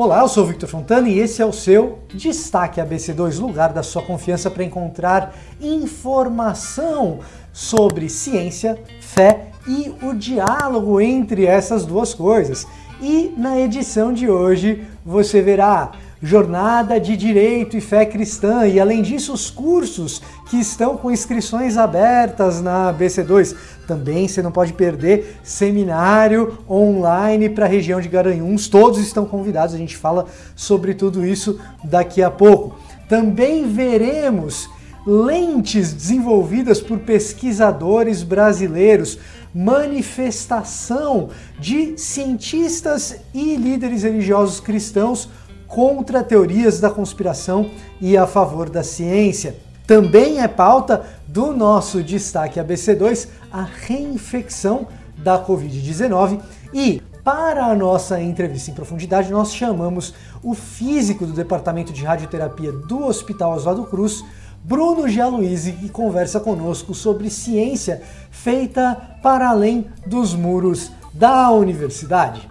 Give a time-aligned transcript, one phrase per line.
[0.00, 4.00] Olá, eu sou Victor Fontana e esse é o seu Destaque ABC2, lugar da sua
[4.00, 7.18] confiança para encontrar informação
[7.52, 12.64] sobre ciência, fé e o diálogo entre essas duas coisas.
[13.02, 15.90] E na edição de hoje você verá
[16.22, 21.76] Jornada de Direito e Fé Cristã e além disso os cursos que estão com inscrições
[21.76, 23.54] abertas na BC2.
[23.86, 28.66] Também você não pode perder seminário online para a região de Garanhuns.
[28.66, 30.26] Todos estão convidados, a gente fala
[30.56, 32.76] sobre tudo isso daqui a pouco.
[33.08, 34.68] Também veremos
[35.06, 39.18] lentes desenvolvidas por pesquisadores brasileiros,
[39.54, 45.28] manifestação de cientistas e líderes religiosos cristãos
[45.68, 49.56] contra teorias da conspiração e a favor da ciência.
[49.86, 56.40] Também é pauta do nosso destaque ABC2 a reinfecção da Covid-19
[56.72, 62.72] e para a nossa entrevista em profundidade, nós chamamos o físico do Departamento de Radioterapia
[62.72, 64.24] do Hospital Oswaldo Cruz,
[64.64, 72.48] Bruno Gialuizzi, que conversa conosco sobre ciência feita para além dos muros da universidade.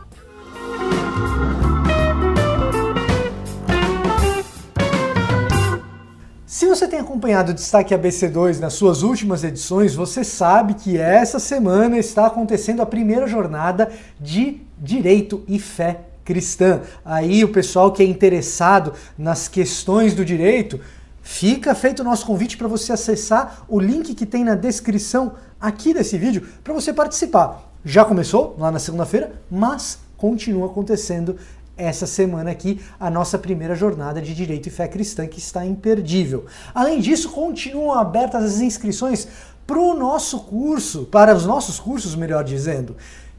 [6.58, 11.38] Se você tem acompanhado o Destaque ABC2 nas suas últimas edições, você sabe que essa
[11.38, 16.82] semana está acontecendo a primeira jornada de Direito e Fé Cristã.
[17.06, 20.80] Aí o pessoal que é interessado nas questões do direito,
[21.22, 25.94] fica feito o nosso convite para você acessar o link que tem na descrição aqui
[25.94, 27.72] desse vídeo para você participar.
[27.86, 31.38] Já começou lá na segunda-feira, mas continua acontecendo
[31.78, 36.46] essa semana aqui a nossa primeira jornada de Direito e Fé Cristã, que está imperdível.
[36.74, 39.28] Além disso, continuam abertas as inscrições
[39.66, 42.96] para o nosso curso, para os nossos cursos, melhor dizendo.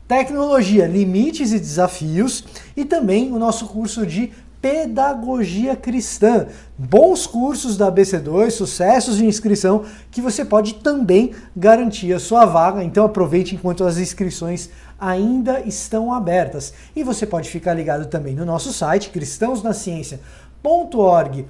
[0.06, 2.44] Tecnologia, limites e desafios,
[2.76, 6.46] e também o nosso curso de Pedagogia Cristã.
[6.76, 12.82] Bons cursos da BC2, sucessos de inscrição que você pode também garantir a sua vaga.
[12.82, 16.74] Então aproveite enquanto as inscrições ainda estão abertas.
[16.96, 21.46] E você pode ficar ligado também no nosso site cristãosnaciencia.org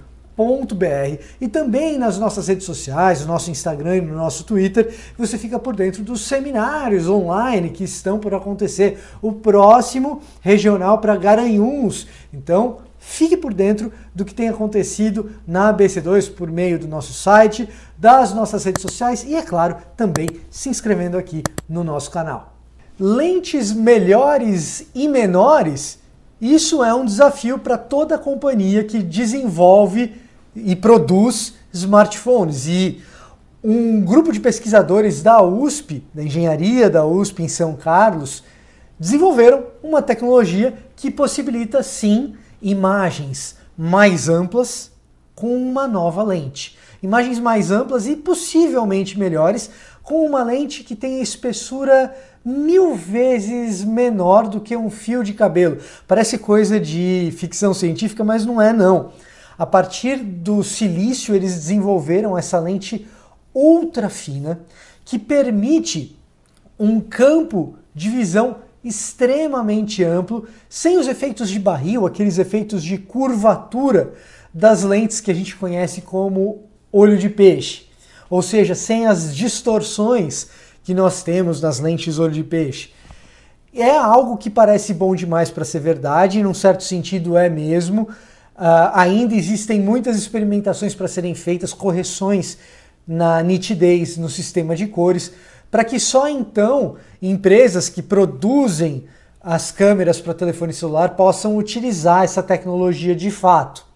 [1.40, 5.58] e também nas nossas redes sociais, no nosso Instagram e no nosso Twitter, você fica
[5.58, 9.00] por dentro dos seminários online que estão por acontecer.
[9.20, 12.06] O próximo regional para Garanhuns.
[12.32, 17.68] Então, fique por dentro do que tem acontecido na ABC2 por meio do nosso site,
[17.96, 22.57] das nossas redes sociais e, é claro, também se inscrevendo aqui no nosso canal
[22.98, 25.98] lentes melhores e menores,
[26.40, 30.14] isso é um desafio para toda companhia que desenvolve
[30.54, 32.66] e produz smartphones.
[32.66, 33.02] E
[33.62, 38.42] um grupo de pesquisadores da USP, da engenharia da USP em São Carlos,
[38.98, 44.90] desenvolveram uma tecnologia que possibilita sim imagens mais amplas
[45.34, 46.76] com uma nova lente.
[47.00, 49.70] Imagens mais amplas e possivelmente melhores
[50.08, 55.76] com uma lente que tem espessura mil vezes menor do que um fio de cabelo.
[56.06, 59.12] Parece coisa de ficção científica, mas não é não.
[59.58, 63.06] A partir do silício, eles desenvolveram essa lente
[63.54, 64.62] ultra fina
[65.04, 66.18] que permite
[66.78, 74.14] um campo de visão extremamente amplo, sem os efeitos de barril, aqueles efeitos de curvatura
[74.54, 77.87] das lentes que a gente conhece como olho de peixe
[78.30, 80.48] ou seja, sem as distorções
[80.84, 82.90] que nós temos nas lentes olho de peixe.
[83.74, 88.02] É algo que parece bom demais para ser verdade, e num certo sentido é mesmo.
[88.56, 92.58] Uh, ainda existem muitas experimentações para serem feitas, correções
[93.06, 95.32] na nitidez no sistema de cores,
[95.70, 99.04] para que só então empresas que produzem
[99.40, 103.87] as câmeras para telefone celular possam utilizar essa tecnologia de fato.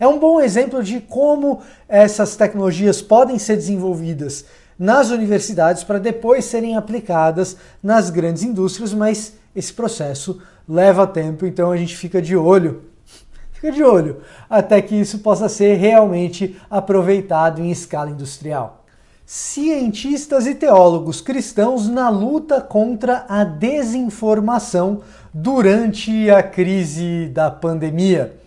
[0.00, 4.46] É um bom exemplo de como essas tecnologias podem ser desenvolvidas
[4.78, 11.70] nas universidades para depois serem aplicadas nas grandes indústrias, mas esse processo leva tempo, então
[11.70, 12.84] a gente fica de olho,
[13.52, 18.86] fica de olho até que isso possa ser realmente aproveitado em escala industrial.
[19.26, 28.39] Cientistas e teólogos cristãos na luta contra a desinformação durante a crise da pandemia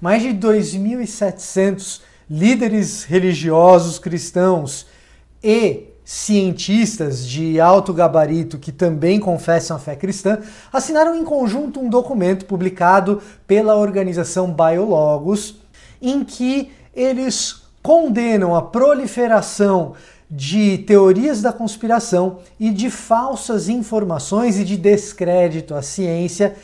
[0.00, 4.86] mais de 2.700 líderes religiosos cristãos
[5.42, 10.38] e cientistas de alto gabarito que também confessam a fé cristã
[10.72, 15.56] assinaram em conjunto um documento publicado pela organização Biologos
[16.00, 19.94] em que eles condenam a proliferação
[20.30, 26.54] de teorias da conspiração e de falsas informações e de descrédito à ciência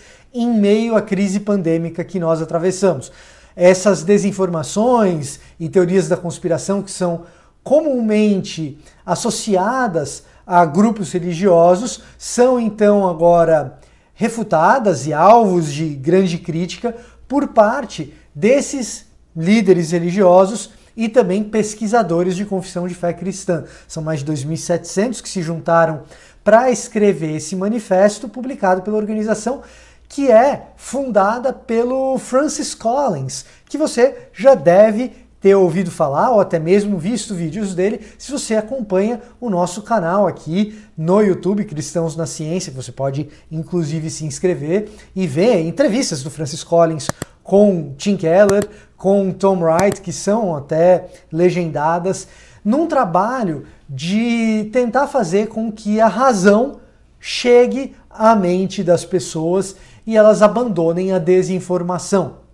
[0.40, 3.10] em meio à crise pandêmica que nós atravessamos.
[3.54, 7.22] Essas desinformações e teorias da conspiração que são
[7.64, 13.78] comumente associadas a grupos religiosos são então agora
[14.14, 16.94] refutadas e alvos de grande crítica
[17.26, 19.06] por parte desses
[19.36, 23.64] líderes religiosos e também pesquisadores de confissão de fé cristã.
[23.88, 26.02] São mais de 2.700 que se juntaram
[26.42, 29.62] para escrever esse manifesto publicado pela organização
[30.08, 36.58] que é fundada pelo Francis Collins, que você já deve ter ouvido falar ou até
[36.58, 42.26] mesmo visto vídeos dele se você acompanha o nosso canal aqui no YouTube Cristãos na
[42.26, 42.72] Ciência.
[42.72, 47.08] Você pode inclusive se inscrever e ver entrevistas do Francis Collins
[47.44, 52.26] com Tim Keller, com Tom Wright, que são até legendadas,
[52.64, 56.80] num trabalho de tentar fazer com que a razão
[57.20, 59.76] chegue à mente das pessoas
[60.06, 62.46] e elas abandonem a desinformação.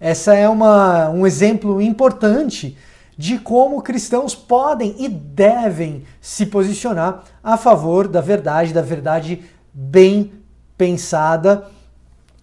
[0.00, 2.76] Essa é uma, um exemplo importante
[3.16, 9.42] de como cristãos podem e devem se posicionar a favor da verdade, da verdade
[9.72, 10.32] bem
[10.76, 11.66] pensada.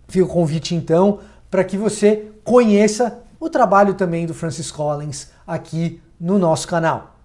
[0.07, 1.19] Fica o convite então
[1.50, 7.16] para que você conheça o trabalho também do Francis Collins aqui no nosso canal.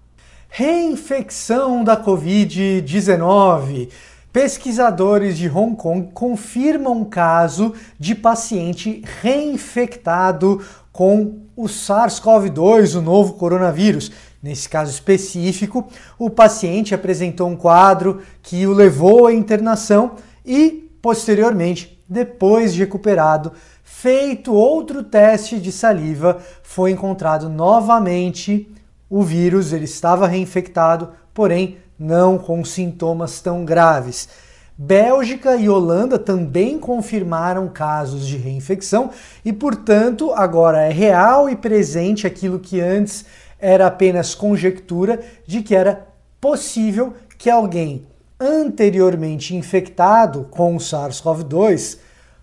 [0.50, 3.88] Reinfecção da Covid-19.
[4.32, 13.34] Pesquisadores de Hong Kong confirmam um caso de paciente reinfectado com o SARS-CoV-2, o novo
[13.34, 14.12] coronavírus.
[14.42, 15.88] Nesse caso específico,
[16.18, 20.12] o paciente apresentou um quadro que o levou à internação
[20.44, 23.52] e, posteriormente, depois de recuperado,
[23.82, 28.68] feito outro teste de saliva, foi encontrado novamente
[29.08, 34.28] o vírus, ele estava reinfectado, porém não com sintomas tão graves.
[34.76, 39.10] Bélgica e Holanda também confirmaram casos de reinfecção
[39.44, 43.24] e, portanto, agora é real e presente aquilo que antes
[43.58, 46.06] era apenas conjectura de que era
[46.40, 48.06] possível que alguém
[48.38, 51.98] anteriormente infectado com o SARS-CoV-2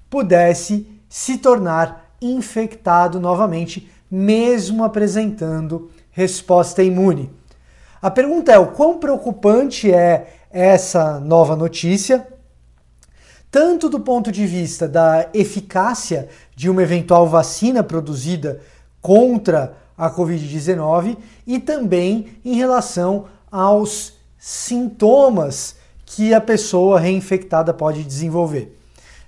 [0.10, 7.32] pudesse se tornar infectado novamente, mesmo apresentando resposta imune.
[8.02, 12.28] A pergunta é: o quão preocupante é essa nova notícia?
[13.50, 18.60] Tanto do ponto de vista da eficácia de uma eventual vacina produzida
[19.02, 25.76] contra a Covid-19 e também em relação aos sintomas
[26.06, 28.78] que a pessoa reinfectada pode desenvolver.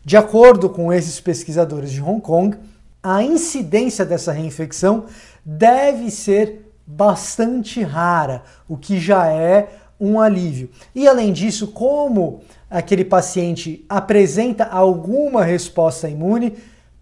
[0.04, 2.58] De acordo com esses pesquisadores de Hong Kong,
[3.02, 5.06] a incidência dessa reinfecção
[5.46, 9.68] deve ser bastante rara, o que já é
[10.00, 10.69] um alívio.
[10.95, 16.54] E além disso, como aquele paciente apresenta alguma resposta imune,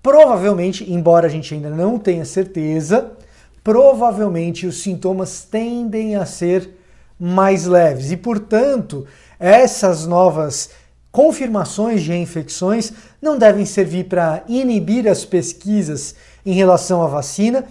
[0.02, 3.12] provavelmente, embora a gente ainda não tenha certeza,
[3.64, 6.70] provavelmente os sintomas tendem a ser
[7.20, 9.06] mais leves e, portanto,
[9.40, 10.72] essas novas
[11.12, 12.92] confirmações de reinfecções
[13.22, 16.16] não devem servir para inibir as pesquisas
[16.46, 17.64] em relação à vacina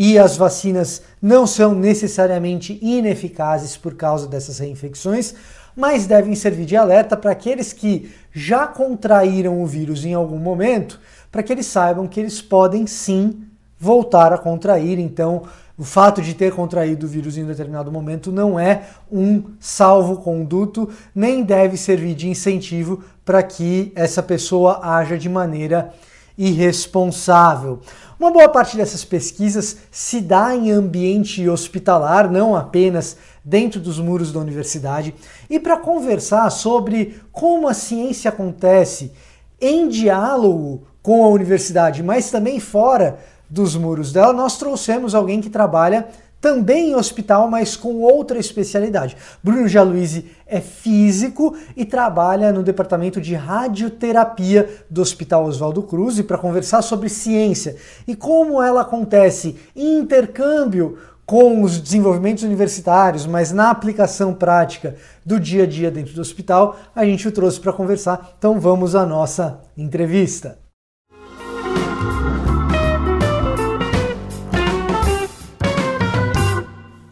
[0.00, 5.34] e as vacinas não são necessariamente ineficazes por causa dessas reinfecções,
[5.74, 11.00] mas devem servir de alerta para aqueles que já contraíram o vírus em algum momento,
[11.32, 13.42] para que eles saibam que eles podem sim
[13.76, 15.00] voltar a contrair.
[15.00, 15.42] Então,
[15.76, 20.88] o fato de ter contraído o vírus em um determinado momento não é um salvo-conduto,
[21.12, 25.92] nem deve servir de incentivo para que essa pessoa haja de maneira
[26.38, 27.80] irresponsável.
[28.18, 34.32] Uma boa parte dessas pesquisas se dá em ambiente hospitalar, não apenas dentro dos muros
[34.32, 35.14] da universidade.
[35.50, 39.12] E para conversar sobre como a ciência acontece
[39.60, 43.18] em diálogo com a universidade, mas também fora
[43.50, 46.06] dos muros dela, nós trouxemos alguém que trabalha
[46.40, 49.16] também em hospital, mas com outra especialidade.
[49.42, 56.22] Bruno Jaluizzi é físico e trabalha no departamento de radioterapia do Hospital Oswaldo Cruz e
[56.22, 57.76] para conversar sobre ciência
[58.06, 65.38] e como ela acontece em intercâmbio com os desenvolvimentos universitários, mas na aplicação prática do
[65.38, 68.34] dia a dia dentro do hospital, a gente o trouxe para conversar.
[68.38, 70.67] Então vamos à nossa entrevista.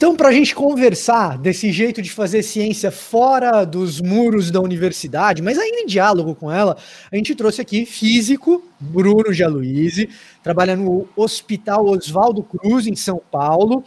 [0.06, 5.42] Então, para a gente conversar desse jeito de fazer ciência fora dos muros da universidade,
[5.42, 6.76] mas ainda em diálogo com ela,
[7.10, 10.08] a gente trouxe aqui físico, Bruno Gialuise,
[10.44, 13.82] trabalha no Hospital Oswaldo Cruz, em São Paulo,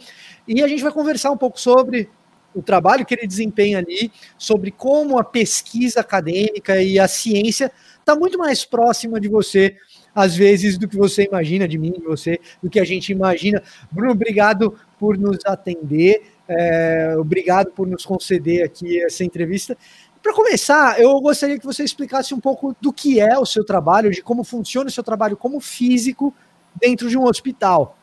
[0.46, 2.10] e a gente vai conversar um pouco sobre
[2.54, 8.14] o trabalho que ele desempenha ali, sobre como a pesquisa acadêmica e a ciência está
[8.14, 9.74] muito mais próxima de você,
[10.14, 13.62] às vezes, do que você imagina, de mim, de você, do que a gente imagina.
[13.90, 19.76] Bruno, obrigado por nos atender, é, obrigado por nos conceder aqui essa entrevista.
[20.22, 24.10] Para começar, eu gostaria que você explicasse um pouco do que é o seu trabalho,
[24.10, 26.34] de como funciona o seu trabalho como físico
[26.78, 27.96] dentro de um hospital.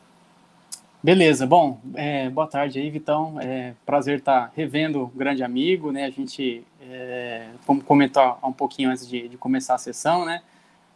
[1.00, 3.38] Beleza, bom, é, boa tarde aí, Vitão.
[3.40, 6.06] É, prazer estar revendo o grande amigo, né?
[6.06, 10.42] A gente, é, como comentou um pouquinho antes de, de começar a sessão, né?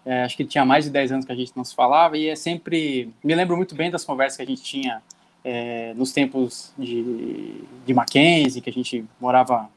[0.05, 2.29] É, acho que tinha mais de 10 anos que a gente não se falava e
[2.29, 3.13] é sempre.
[3.23, 5.03] Me lembro muito bem das conversas que a gente tinha
[5.45, 9.69] é, nos tempos de, de Mackenzie, que a gente morava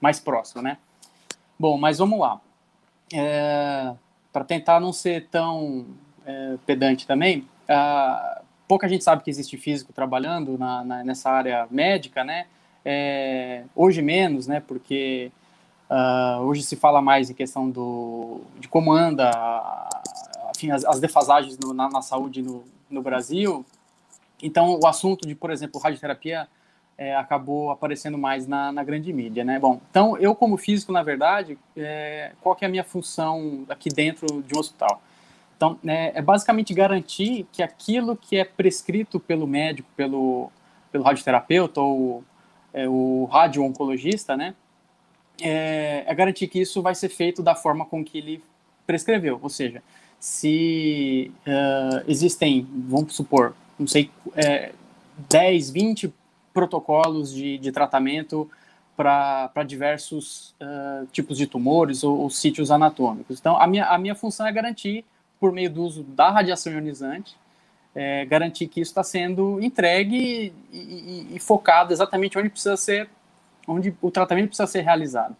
[0.00, 0.78] mais próximo, né?
[1.58, 2.40] Bom, mas vamos lá.
[3.12, 3.92] É,
[4.32, 5.86] Para tentar não ser tão
[6.26, 7.46] é, pedante também,
[8.66, 12.46] pouca gente sabe que existe físico trabalhando na, na, nessa área médica, né?
[12.84, 14.60] É, hoje menos, né?
[14.60, 15.32] Porque
[15.90, 19.30] uh, hoje se fala mais em questão do, de como anda
[20.54, 23.64] enfim, as, as defasagens no, na, na, saúde no, no Brasil.
[24.42, 26.48] Então, o assunto de, por exemplo, radioterapia
[26.96, 29.58] é, acabou aparecendo mais na, na, grande mídia, né?
[29.58, 33.88] Bom, então eu como físico, na verdade, é, qual que é a minha função aqui
[33.88, 35.00] dentro de um hospital?
[35.56, 40.50] Então, é, é basicamente garantir que aquilo que é prescrito pelo médico, pelo,
[40.90, 42.24] pelo radioterapeuta ou
[42.72, 44.54] é, o radio-oncologista, né,
[45.40, 48.42] é, é, garantir que isso vai ser feito da forma com que ele
[48.86, 49.38] prescreveu.
[49.42, 49.82] Ou seja,
[50.18, 54.72] se uh, existem, vamos supor, não sei, é,
[55.28, 56.12] 10, 20
[56.52, 58.50] protocolos de, de tratamento
[58.96, 63.38] para diversos uh, tipos de tumores ou, ou, sítios anatômicos.
[63.38, 65.04] Então, a minha, a minha função é garantir
[65.38, 67.36] por meio do uso da radiação ionizante,
[67.94, 73.08] é, garantir que isso está sendo entregue e, e, e, focado exatamente onde precisa ser,
[73.68, 75.36] onde o tratamento precisa ser realizado,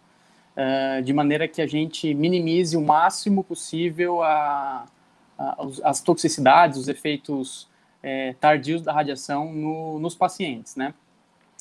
[0.55, 4.85] é, de maneira que a gente minimize o máximo possível a,
[5.37, 7.67] a, as toxicidades, os efeitos
[8.03, 10.93] é, tardios da radiação no, nos pacientes, né?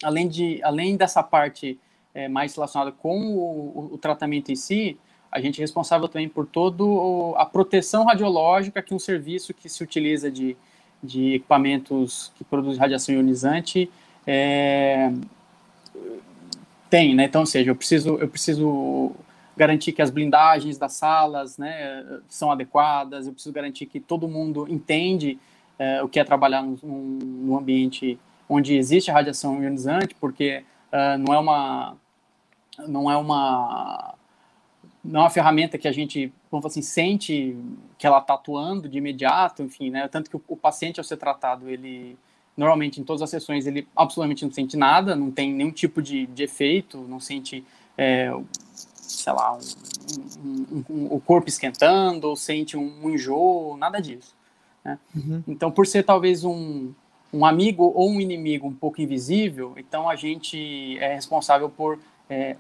[0.03, 1.79] Além de, além dessa parte
[2.15, 4.97] é, mais relacionada com o, o tratamento em si,
[5.31, 6.85] a gente é responsável também por toda
[7.37, 10.57] a proteção radiológica que um serviço que se utiliza de,
[11.03, 13.91] de equipamentos que produzem radiação ionizante
[14.27, 15.13] é,
[16.88, 17.25] tem, né?
[17.25, 19.12] Então, ou seja, eu preciso, eu preciso
[19.57, 24.66] garantir que as blindagens das salas né, são adequadas, eu preciso garantir que todo mundo
[24.68, 25.38] entende
[25.78, 28.18] é, o que é trabalhar num, num, ambiente
[28.49, 31.97] onde existe radiação ionizante, porque uh, não é uma
[32.87, 34.14] não é uma
[35.04, 37.57] não é uma ferramenta que a gente, vamos assim, sente
[37.97, 40.07] que ela está atuando de imediato, enfim, né?
[40.09, 42.18] Tanto que o, o, paciente, ao ser tratado, ele,
[42.59, 46.27] normalmente, em todas as sessões, ele absolutamente não sente nada, não tem nenhum tipo de,
[46.27, 47.65] de efeito, não sente,
[47.97, 48.33] é,
[48.93, 49.57] sei lá,
[50.45, 54.35] um, um, um, o corpo esquentando, ou sente um, enjoo, nada disso.
[54.85, 54.99] Né?
[55.15, 55.43] Uhum.
[55.47, 56.93] Então, por ser talvez um,
[57.33, 62.57] um amigo ou um inimigo um pouco invisível, então a gente é responsável por é,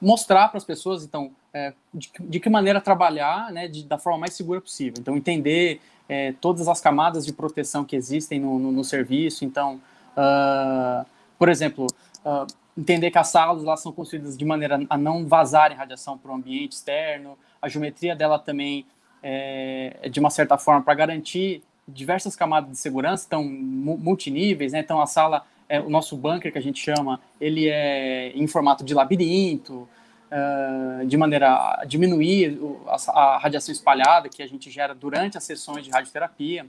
[0.00, 4.18] mostrar para as pessoas, então, é, de, de, que maneira trabalhar né, de, da forma
[4.18, 4.94] mais segura possível.
[4.98, 5.80] Então, entender
[6.10, 9.44] é, todas as camadas de proteção que existem no, no, no serviço.
[9.44, 9.80] Então,
[10.16, 11.06] uh,
[11.38, 11.86] por exemplo,
[12.24, 16.32] uh, entender que as salas lá são construídas de maneira a não vazarem radiação para
[16.32, 17.38] o ambiente externo.
[17.62, 18.84] A geometria dela também
[19.22, 24.80] é, é de uma certa forma para garantir diversas camadas de segurança, então multiníveis, né?
[24.80, 28.82] Então a sala é, o nosso bunker, que a gente chama, ele é em formato
[28.82, 29.88] de labirinto,
[30.30, 35.44] uh, de maneira a diminuir a, a, radiação espalhada que a gente gera durante as
[35.44, 36.66] sessões de radioterapia.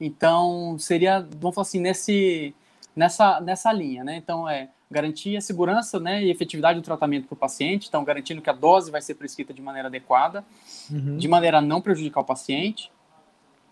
[0.00, 2.54] Então, seria, vamos falar assim, nesse,
[2.94, 4.16] nessa, nessa linha, né?
[4.16, 8.40] Então, é garantir a segurança né, e efetividade do tratamento para o paciente, então garantindo
[8.40, 10.42] que a dose vai ser prescrita de maneira adequada,
[10.90, 11.18] uhum.
[11.18, 12.90] de maneira a não prejudicar o paciente,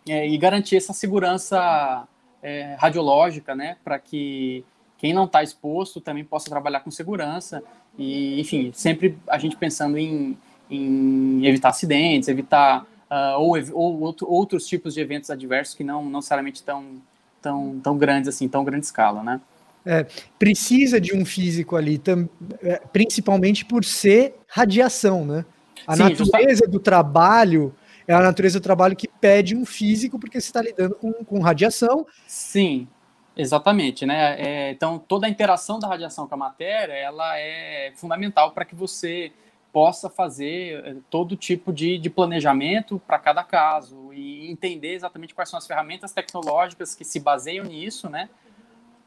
[0.06, 2.06] é, e garantir essa segurança
[2.42, 4.62] é, radiológica, né, para que
[4.99, 7.62] quem não está exposto também possa trabalhar com segurança
[7.99, 10.37] e, enfim, sempre a gente pensando em,
[10.71, 16.05] em evitar acidentes, evitar uh, ou, ou outro, outros tipos de eventos adversos que não,
[16.05, 17.03] não necessariamente tão,
[17.41, 19.41] tão, tão grandes assim, tão grande escala, né?
[19.85, 20.05] É,
[20.37, 22.29] precisa de um físico ali, tam,
[22.61, 25.45] é, principalmente por ser radiação, né?
[25.87, 26.69] A Sim, natureza justa...
[26.69, 27.73] do trabalho
[28.09, 31.38] é a natureza do trabalho que pede um físico, porque você está lidando com, com
[31.41, 32.05] radiação.
[32.26, 32.88] Sim,
[33.37, 34.40] exatamente, né?
[34.40, 38.75] É, então, toda a interação da radiação com a matéria, ela é fundamental para que
[38.75, 39.33] você
[39.73, 45.50] possa fazer é, todo tipo de, de planejamento para cada caso e entender exatamente quais
[45.50, 48.28] são as ferramentas tecnológicas que se baseiam nisso, né?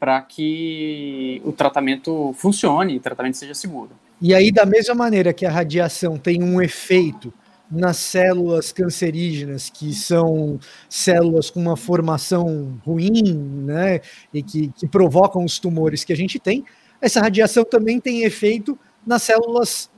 [0.00, 3.90] para que o tratamento funcione, o tratamento seja seguro.
[4.18, 7.32] E aí, da mesma maneira que a radiação tem um efeito
[7.70, 10.58] nas células cancerígenas, que são
[10.88, 13.34] células com uma formação ruim,
[13.64, 14.00] né,
[14.34, 16.64] e que, que provocam os tumores que a gente tem,
[17.00, 19.90] essa radiação também tem efeito nas células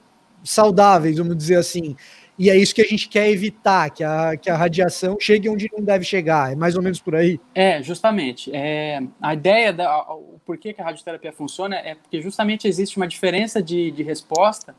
[0.44, 1.96] saudáveis, vamos dizer assim.
[2.38, 5.68] E é isso que a gente quer evitar, que a, que a radiação chegue onde
[5.72, 6.52] não deve chegar.
[6.52, 7.38] É mais ou menos por aí?
[7.54, 8.50] É, justamente.
[8.54, 13.06] É, a ideia, da, o porquê que a radioterapia funciona é porque justamente existe uma
[13.06, 14.74] diferença de, de resposta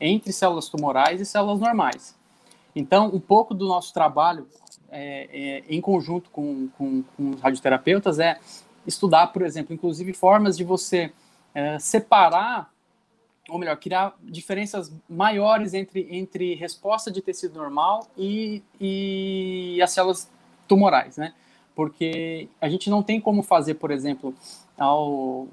[0.00, 2.15] entre células tumorais e células normais.
[2.76, 4.46] Então, um pouco do nosso trabalho
[4.90, 8.38] é, é, em conjunto com, com, com, os radioterapeutas é
[8.86, 11.10] estudar, por exemplo, inclusive formas de você
[11.54, 12.70] é, separar,
[13.48, 20.30] ou melhor, criar diferenças maiores entre, entre resposta de tecido normal e, e as células
[20.68, 21.32] tumorais, né?
[21.74, 24.34] Porque a gente não tem como fazer, por exemplo,
[24.76, 25.48] ao,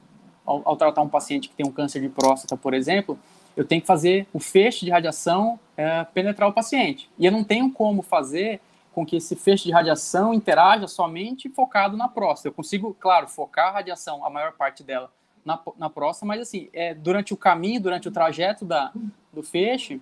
[0.46, 3.18] ao, ao tratar um paciente que tem um câncer de próstata, por exemplo,
[3.56, 7.10] eu tenho que fazer o feixe de radiação é, penetrar o paciente.
[7.18, 8.60] E eu não tenho como fazer
[8.94, 12.50] com que esse feixe de radiação interaja somente focado na próstata.
[12.50, 15.12] Eu consigo, claro, focar a radiação, a maior parte dela,
[15.44, 18.92] na, na próstata, mas assim, é, durante o caminho, durante o trajeto da,
[19.32, 20.00] do feixe,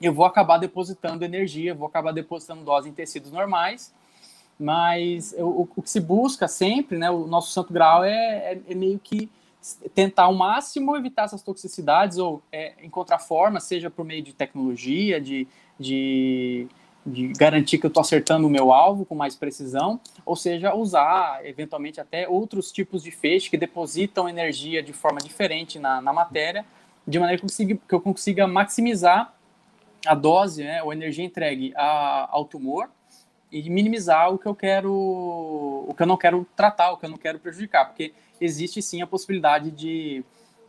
[0.00, 3.94] eu vou acabar depositando energia, vou acabar depositando dose em tecidos normais,
[4.58, 8.60] mas eu, o, o, que se busca sempre, né, o nosso santo grau é, é,
[8.68, 9.30] é meio que
[9.94, 15.20] tentar ao máximo evitar essas toxicidades ou é, encontrar formas, seja por meio de tecnologia,
[15.20, 15.46] de,
[15.78, 16.66] de,
[17.04, 21.44] de garantir que eu estou acertando o meu alvo com mais precisão, ou seja, usar
[21.46, 26.64] eventualmente até outros tipos de feixe que depositam energia de forma diferente na, na matéria,
[27.06, 29.34] de maneira que eu consiga, que eu consiga maximizar
[30.06, 32.88] a dose né, ou energia entregue a, ao tumor
[33.50, 37.10] e minimizar o que eu quero, o que eu não quero tratar, o que eu
[37.10, 40.24] não quero prejudicar, porque existe sim a possibilidade de,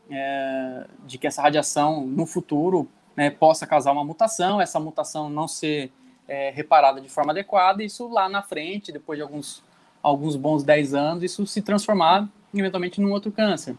[0.09, 5.47] é, de que essa radiação no futuro né, possa causar uma mutação, essa mutação não
[5.47, 5.91] ser
[6.27, 9.63] é, reparada de forma adequada, e isso lá na frente, depois de alguns,
[10.01, 13.75] alguns bons 10 anos, isso se transformar eventualmente num outro câncer.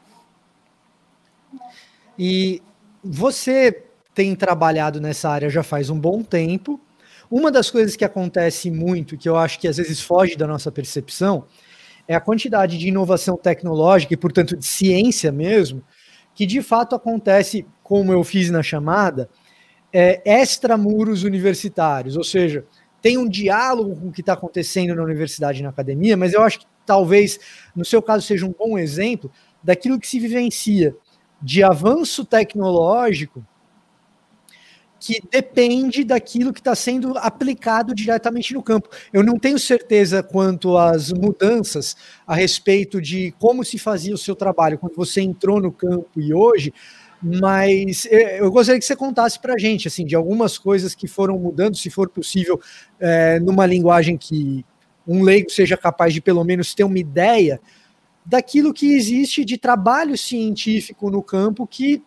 [2.19, 2.63] E
[3.03, 6.81] você tem trabalhado nessa área já faz um bom tempo.
[7.31, 10.71] Uma das coisas que acontece muito, que eu acho que às vezes foge da nossa
[10.71, 11.45] percepção,
[12.09, 15.83] é a quantidade de inovação tecnológica e, portanto, de ciência mesmo,
[16.35, 19.29] que de fato acontece, como eu fiz na chamada,
[19.93, 22.65] é, extramuros universitários, ou seja,
[23.01, 26.43] tem um diálogo com o que está acontecendo na universidade e na academia, mas eu
[26.43, 27.39] acho que talvez,
[27.75, 29.31] no seu caso, seja um bom exemplo
[29.63, 30.95] daquilo que se vivencia
[31.41, 33.45] de avanço tecnológico
[34.99, 38.89] que depende daquilo que está sendo aplicado diretamente no campo.
[39.13, 44.35] Eu não tenho certeza quanto às mudanças a respeito de como se fazia o seu
[44.35, 46.73] trabalho quando você entrou no campo e hoje,
[47.23, 51.39] mas eu gostaria que você contasse para a gente, assim, de algumas coisas que foram
[51.39, 52.61] mudando, se for possível,
[53.01, 54.65] é, numa linguagem que
[55.07, 57.61] um leigo seja capaz de pelo menos ter uma ideia
[58.25, 62.03] daquilo que existe de trabalho científico no campo que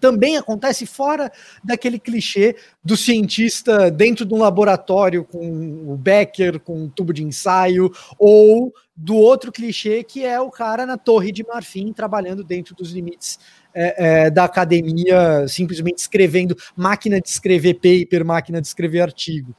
[0.00, 1.30] também acontece fora
[1.62, 7.22] daquele clichê do cientista dentro de um laboratório com o Becker, com um tubo de
[7.22, 12.74] ensaio, ou do outro clichê que é o cara na torre de marfim trabalhando dentro
[12.74, 13.38] dos limites
[13.74, 19.54] é, é, da academia, simplesmente escrevendo máquina de escrever paper, máquina de escrever artigo.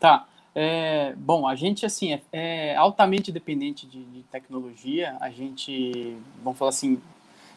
[0.00, 0.26] Tá.
[0.56, 5.16] É, bom, a gente assim é, é altamente dependente de, de, tecnologia.
[5.20, 7.00] A gente, vamos falar assim,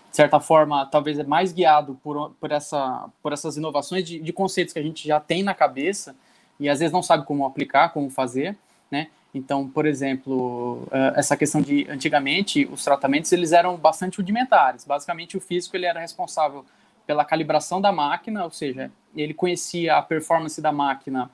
[0.10, 4.34] de certa forma, talvez é mais guiado por, por, essa, por essas inovações de, de,
[4.34, 6.16] conceitos que a gente já tem na cabeça
[6.60, 8.58] e às vezes não sabe como aplicar, como fazer,
[8.90, 9.08] né?
[9.34, 14.86] Então, por exemplo, eh, essa questão de antigamente os tratamentos eles eram bastante rudimentares.
[14.86, 16.66] Basicamente, o físico ele era responsável
[17.06, 21.30] pela calibração da máquina, ou seja, ele conhecia a performance da máquina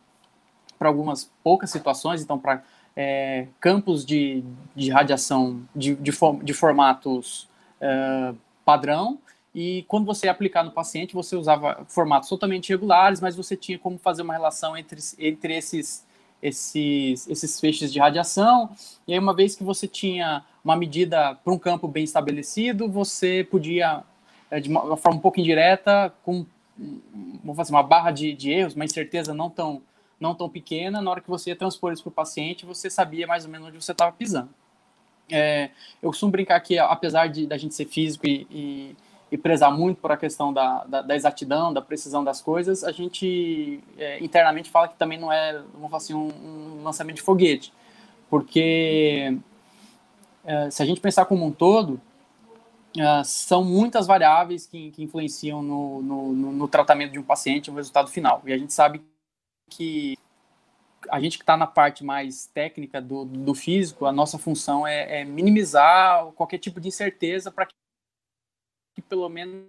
[0.78, 2.62] para algumas poucas situações, então para
[2.96, 4.44] é, campos de,
[4.76, 7.50] de radiação de, de, formatos
[7.82, 9.20] uh, padrão,
[9.54, 13.78] e quando você ia aplicar no paciente, você usava formatos totalmente regulares, mas você tinha
[13.78, 16.06] como fazer uma relação entre, entre esses,
[16.42, 18.72] esses, esses feixes de radiação,
[19.08, 23.48] e aí uma vez que você tinha uma medida para um campo bem estabelecido, você
[23.50, 24.04] podia,
[24.50, 26.46] eh, de uma forma um pouco indireta, com
[27.44, 29.82] vamos fazer uma barra de, de erros, uma incerteza não tão,
[30.20, 33.28] não tão pequena, na hora que você ia transpor isso para o paciente, você sabia
[33.28, 34.50] mais ou menos onde você estava pisando.
[35.32, 35.70] É,
[36.02, 38.96] eu costumo brincar que, apesar de da gente ser físico e, e,
[39.32, 42.92] e prezar muito por a questão da, da, da, exatidão, da precisão das coisas, a
[42.92, 47.22] gente é, internamente fala que também não é, vamos falar assim, um, um lançamento de
[47.22, 47.74] foguete,
[48.30, 49.38] porque
[50.44, 52.02] uh, se a gente pensar como um todo,
[52.98, 57.78] uh, são muitas variáveis que, que influenciam no, no, no, tratamento de um paciente, no
[57.78, 58.42] resultado final.
[58.46, 59.02] E a gente sabe
[59.70, 60.18] que
[61.10, 65.22] a gente que está na parte mais técnica do, do físico, a nossa função é,
[65.22, 67.76] é minimizar qualquer tipo de incerteza para que,
[68.96, 69.68] que, pelo menos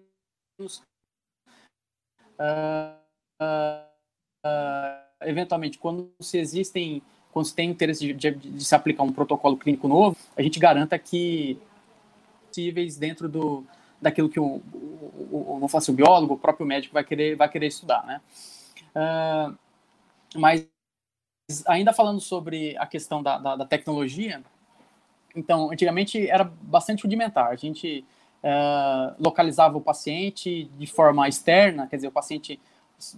[2.38, 2.96] uh,
[3.40, 3.86] uh,
[4.46, 9.12] uh, eventualmente quando se existem quando se tem interesse de, de, de, se aplicar um
[9.12, 11.58] protocolo clínico novo, a gente garanta que
[12.46, 13.64] possíveis dentro do
[14.00, 17.66] daquilo que o, o, o, o, o biólogo, o próprio médico vai querer vai querer
[17.66, 18.20] estudar, né?
[20.36, 20.66] mas
[21.66, 24.42] ainda falando sobre a questão da, da, da, tecnologia,
[25.36, 27.48] então, antigamente era bastante rudimentar.
[27.48, 28.04] A gente
[28.42, 32.60] uh, localizava o paciente de forma externa, quer dizer, o paciente,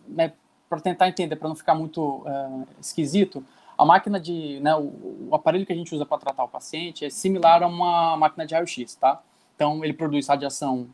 [0.08, 0.32] né,
[0.68, 3.44] para tentar entender, para não ficar muito uh, esquisito,
[3.78, 7.04] a máquina de, né, o, o, aparelho que a gente usa para tratar o paciente
[7.04, 9.22] é similar a uma máquina de raio-x, tá?
[9.54, 10.88] Então, ele produz radiação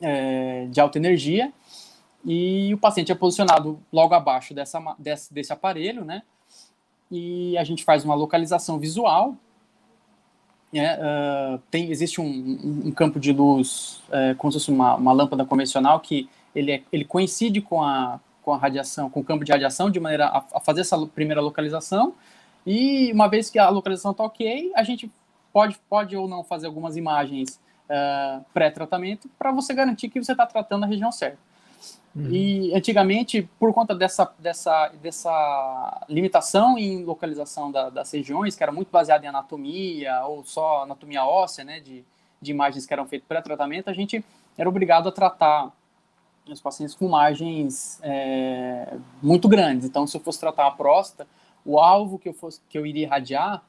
[0.00, 1.52] é, de alta energia
[2.24, 6.22] e o paciente é posicionado logo abaixo dessa, desse, desse aparelho, né?
[7.10, 9.36] E a gente faz uma localização visual.
[10.72, 15.44] Uh, tem, existe um, um, campo de luz, uh, como se fosse uma, uma lâmpada
[15.44, 19.52] convencional, que ele, é, ele coincide com a, com a radiação, com o campo de
[19.52, 22.14] radiação, de maneira a, a fazer essa primeira localização.
[22.66, 25.10] E uma vez que a localização está ok, a gente
[25.52, 30.46] pode, pode ou não fazer algumas imagens uh, pré-tratamento para você garantir que você está
[30.46, 31.38] tratando a região certa.
[32.14, 32.30] Uhum.
[32.30, 38.70] E antigamente, por conta dessa, dessa, dessa limitação em localização da, das regiões, que era
[38.70, 42.04] muito baseada em anatomia ou só anatomia óssea, né, de,
[42.40, 44.24] de imagens que eram feitas pré-tratamento, a gente
[44.56, 45.72] era obrigado a tratar
[46.48, 49.88] os pacientes com margens é, muito grandes.
[49.88, 51.26] Então, se eu fosse tratar a próstata,
[51.64, 53.62] o alvo que eu, fosse, que eu iria irradiar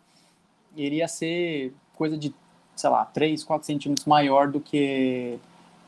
[0.75, 2.33] iria ser coisa de,
[2.75, 5.39] sei lá, 3, 4 centímetros maior do que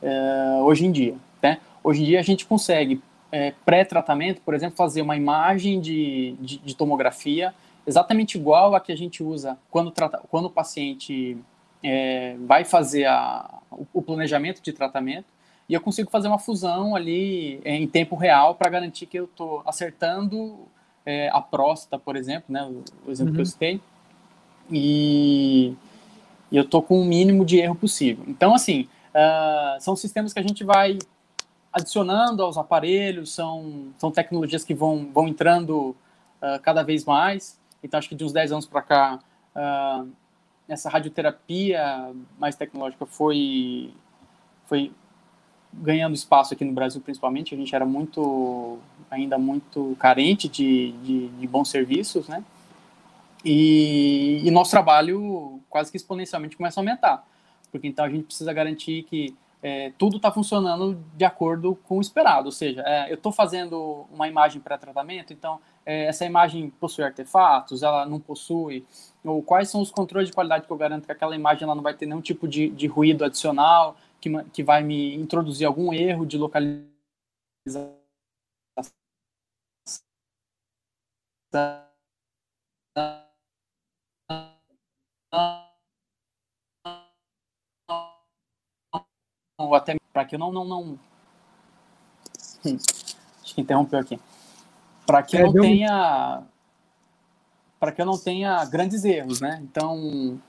[0.02, 1.14] é, hoje em dia.
[1.42, 1.60] Né?
[1.82, 6.58] Hoje em dia a gente consegue, é, pré-tratamento, por exemplo, fazer uma imagem de, de,
[6.58, 7.54] de, tomografia
[7.86, 11.36] exatamente igual a que a gente usa quando, trata, quando o paciente
[11.82, 13.60] é, vai fazer a,
[13.92, 15.26] o planejamento de tratamento
[15.68, 19.24] e eu consigo fazer uma fusão ali é, em tempo real para garantir que eu
[19.24, 20.58] estou acertando
[21.04, 22.62] é, a próstata, por exemplo, né,
[23.06, 23.34] o exemplo uhum.
[23.34, 23.44] que eu uhum.
[23.44, 23.80] citei,
[24.70, 25.74] e,
[26.50, 28.24] e eu estou com o mínimo de erro possível.
[28.26, 30.98] Então, assim, uh, são sistemas que a gente vai
[31.78, 35.96] adicionando aos aparelhos, são, são tecnologias que vão, vão entrando
[36.42, 37.58] uh, cada vez mais.
[37.82, 39.18] Então, acho que de uns 10 anos para cá,
[39.54, 40.08] uh,
[40.68, 43.92] essa radioterapia mais tecnológica foi,
[44.66, 44.92] foi
[45.72, 47.54] ganhando espaço aqui no Brasil, principalmente.
[47.54, 48.78] A gente era muito,
[49.10, 52.44] ainda muito carente de, de, de bons serviços, né?
[53.44, 57.24] E, e nosso trabalho quase que exponencialmente começa a aumentar,
[57.70, 62.00] porque então a gente precisa garantir que é, tudo está funcionando de acordo com o
[62.00, 62.46] esperado.
[62.46, 67.82] Ou seja, é, eu estou fazendo uma imagem pré-tratamento, então é, essa imagem possui artefatos,
[67.82, 68.86] ela não possui,
[69.24, 71.82] ou quais são os controles de qualidade que eu garanto que aquela imagem ela não
[71.82, 76.24] vai ter nenhum tipo de, de ruído adicional, que, que vai me introduzir algum erro
[76.26, 77.98] de localização
[89.58, 90.82] ou até para que eu não não não
[92.64, 92.78] hum,
[93.42, 94.18] acho que interrompeu aqui
[95.04, 96.42] para que é, eu não tenha
[97.80, 99.60] para que eu não tenha grandes erros, né?
[99.62, 100.40] Então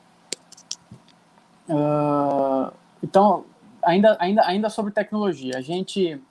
[1.68, 2.72] uh,
[3.04, 3.46] então
[3.82, 6.22] ainda ainda ainda sobre tecnologia a gente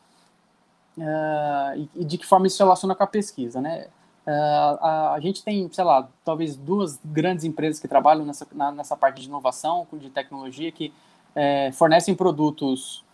[0.97, 3.88] uh, e de que forma isso se relaciona com a pesquisa, né?
[4.27, 8.71] Uh, a, a, gente tem, sei lá, talvez duas grandes empresas que trabalham nessa, na,
[8.71, 10.93] nessa parte de inovação, de tecnologia, que
[11.38, 13.05] é, fornecem produtos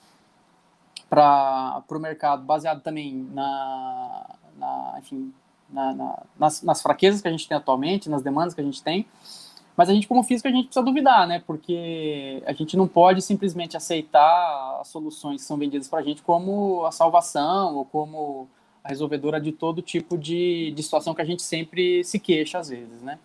[1.11, 5.31] para o mercado baseado também na, na enfim,
[5.69, 8.83] na, na, nas, nas, fraquezas que a gente tem atualmente, nas demandas que a gente
[8.83, 9.07] tem.
[9.77, 11.43] Mas a gente, como físico, a gente precisa duvidar, né?
[11.47, 16.23] Porque a gente não pode simplesmente aceitar as soluções que são vendidas para a gente
[16.23, 18.49] como a salvação ou como
[18.83, 22.69] a resolvedora de todo tipo de, de situação que a gente sempre se queixa às
[22.69, 23.19] vezes, né?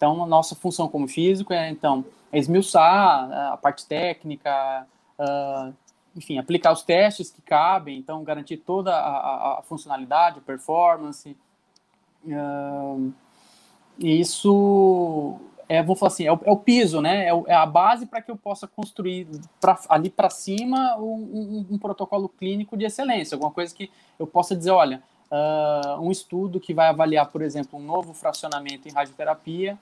[0.00, 4.86] Então, a nossa função como físico é, então, esmiuçar a parte técnica,
[5.18, 5.74] uh,
[6.16, 11.36] enfim, aplicar os testes que cabem, então garantir toda a, a, a funcionalidade, a performance.
[12.24, 13.12] Uh,
[13.98, 17.26] isso é, vou falar assim, é o, é o piso, né?
[17.26, 19.28] É, o, é, a base para que eu possa construir
[19.60, 24.26] pra, ali para cima um, um, um, protocolo clínico de excelência, alguma coisa que eu
[24.26, 28.92] possa dizer, olha, uh, um estudo que vai avaliar, por exemplo, um novo fracionamento em
[28.92, 29.78] radioterapia,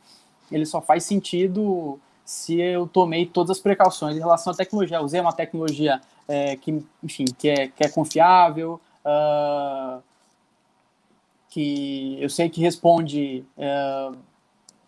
[0.50, 5.00] ele só faz sentido se eu tomei todas as precauções em relação à tecnologia.
[5.00, 10.02] Usei uma tecnologia é, que, enfim, que é, que é confiável, uh,
[11.48, 14.16] que eu sei que responde uh,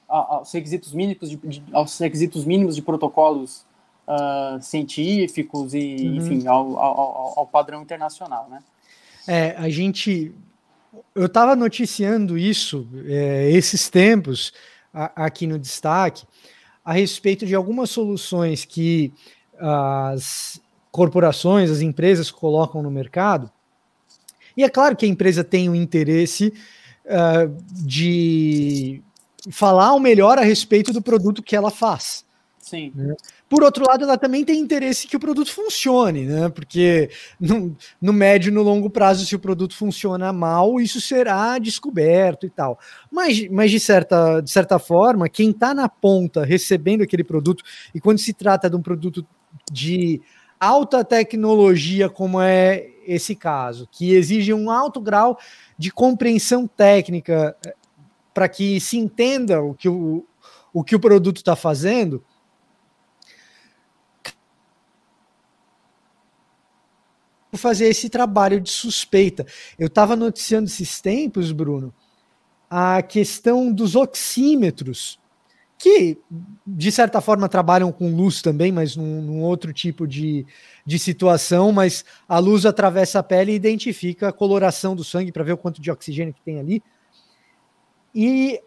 [0.07, 3.64] aos, requisitos mínimos de, de, aos requisitos mínimos de protocolos
[4.07, 6.16] uh, científicos e, uhum.
[6.16, 8.62] enfim, ao, ao, ao, padrão internacional, né?
[9.27, 10.35] É, a gente...
[11.14, 14.53] Eu estava noticiando isso é, esses tempos
[14.92, 16.24] a, aqui no destaque
[16.85, 19.12] a respeito de algumas soluções que
[19.59, 23.50] as corporações, as empresas colocam no mercado.
[24.57, 26.53] E é claro que a empresa tem o interesse
[27.07, 29.03] uh, de
[29.50, 32.24] falar o melhor a respeito do produto que ela faz.
[32.59, 32.92] Sim.
[32.94, 33.14] Né?
[33.50, 36.48] Por outro lado, ela também tem interesse que o produto funcione, né?
[36.50, 37.10] Porque
[37.40, 42.46] no, no médio e no longo prazo, se o produto funciona mal, isso será descoberto
[42.46, 42.78] e tal.
[43.10, 48.00] Mas, mas de, certa, de certa forma, quem está na ponta recebendo aquele produto, e
[48.00, 49.26] quando se trata de um produto
[49.72, 50.22] de
[50.60, 55.36] alta tecnologia, como é esse caso, que exige um alto grau
[55.76, 57.74] de compreensão técnica eh,
[58.32, 60.24] para que se entenda o que o,
[60.72, 62.22] o, que o produto está fazendo
[67.58, 69.46] fazer esse trabalho de suspeita.
[69.78, 71.92] Eu estava noticiando esses tempos, Bruno,
[72.68, 75.18] a questão dos oxímetros,
[75.76, 76.18] que
[76.66, 80.46] de certa forma trabalham com luz também, mas num, num outro tipo de,
[80.84, 81.72] de situação.
[81.72, 85.58] Mas a luz atravessa a pele e identifica a coloração do sangue para ver o
[85.58, 86.82] quanto de oxigênio que tem ali.
[88.14, 88.60] E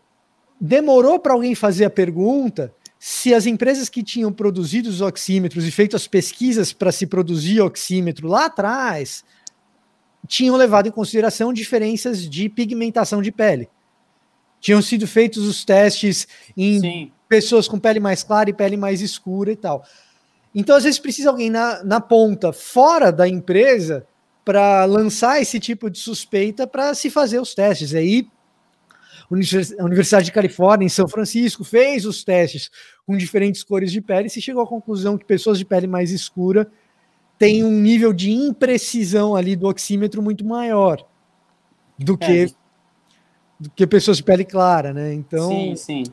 [0.59, 2.73] demorou para alguém fazer a pergunta
[3.05, 7.59] se as empresas que tinham produzido os oxímetros e feito as pesquisas para se produzir
[7.59, 9.25] oxímetro lá atrás
[10.25, 13.67] tinham levado em consideração diferenças de pigmentação de pele.
[14.61, 17.11] Tinham sido feitos os testes em Sim.
[17.27, 19.83] pessoas com pele mais clara e pele mais escura e tal.
[20.55, 24.07] Então, às vezes, precisa alguém na, na ponta, fora da empresa,
[24.45, 27.93] para lançar esse tipo de suspeita para se fazer os testes.
[27.93, 28.29] Aí
[29.29, 32.69] Universidade de Califórnia, em São Francisco, fez os testes
[33.05, 36.11] com diferentes cores de pele e se chegou à conclusão que pessoas de pele mais
[36.11, 36.69] escura
[37.37, 41.03] têm um nível de imprecisão ali do oxímetro muito maior
[41.97, 42.47] do que, é.
[43.59, 45.13] do que pessoas de pele clara, né?
[45.13, 45.49] Então.
[45.49, 46.03] Sim, sim.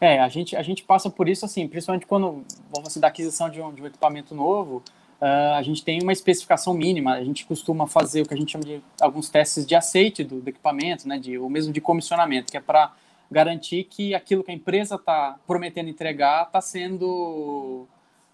[0.00, 2.42] É, a gente, a gente passa por isso assim, principalmente quando
[2.82, 4.82] você dá aquisição de um, de um equipamento novo,
[5.20, 7.14] uh, a gente tem uma especificação mínima.
[7.14, 10.40] A gente costuma fazer o que a gente chama de alguns testes de aceite do,
[10.40, 12.92] do equipamento, né, de, ou mesmo de comissionamento, que é para
[13.30, 17.86] garantir que aquilo que a empresa está prometendo entregar está sendo,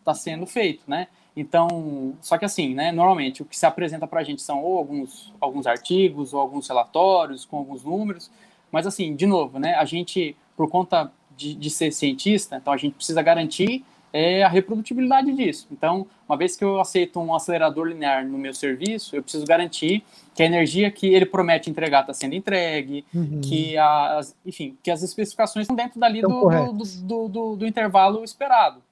[0.04, 1.08] tá sendo feito, né?
[1.36, 4.78] Então, só que assim, né, normalmente o que se apresenta para a gente são ou
[4.78, 8.30] alguns, alguns artigos ou alguns relatórios com alguns números,
[8.72, 12.76] mas assim, de novo, né, a gente, por conta de, de ser cientista, então a
[12.78, 13.84] gente precisa garantir
[14.16, 15.68] é a reprodutibilidade disso.
[15.70, 20.02] Então, uma vez que eu aceito um acelerador linear no meu serviço, eu preciso garantir
[20.34, 23.40] que a energia que ele promete entregar está sendo entregue, uhum.
[23.42, 28.24] que as, enfim, que as especificações estão dentro dali do do, do, do, do, intervalo
[28.24, 28.82] esperado.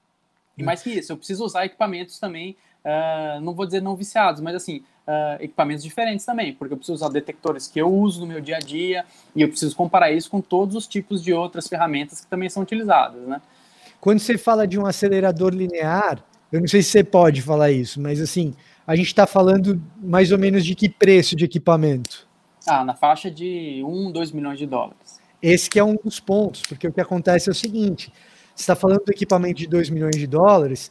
[0.56, 4.40] E mais que isso, eu preciso usar equipamentos também, uh, não vou dizer não viciados,
[4.40, 8.26] mas assim, uh, equipamentos diferentes também, porque eu preciso usar detectores que eu uso no
[8.26, 11.66] meu dia a dia e eu preciso comparar isso com todos os tipos de outras
[11.66, 13.40] ferramentas que também são utilizadas, né?
[14.04, 17.98] Quando você fala de um acelerador linear, eu não sei se você pode falar isso,
[17.98, 18.52] mas assim,
[18.86, 22.28] a gente está falando mais ou menos de que preço de equipamento?
[22.66, 25.18] Ah, na faixa de 1, 2 milhões de dólares.
[25.40, 28.12] Esse que é um dos pontos, porque o que acontece é o seguinte:
[28.54, 30.90] você está falando do equipamento de 2 milhões de dólares,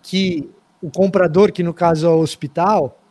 [0.00, 0.48] que
[0.80, 3.02] o comprador, que no caso é o hospital,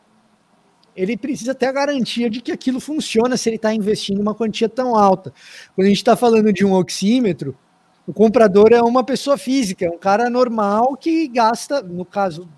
[0.96, 4.70] ele precisa ter a garantia de que aquilo funciona se ele está investindo uma quantia
[4.70, 5.34] tão alta.
[5.76, 7.58] Quando a gente está falando de um oxímetro,
[8.06, 12.50] o comprador é uma pessoa física, é um cara normal que gasta, no caso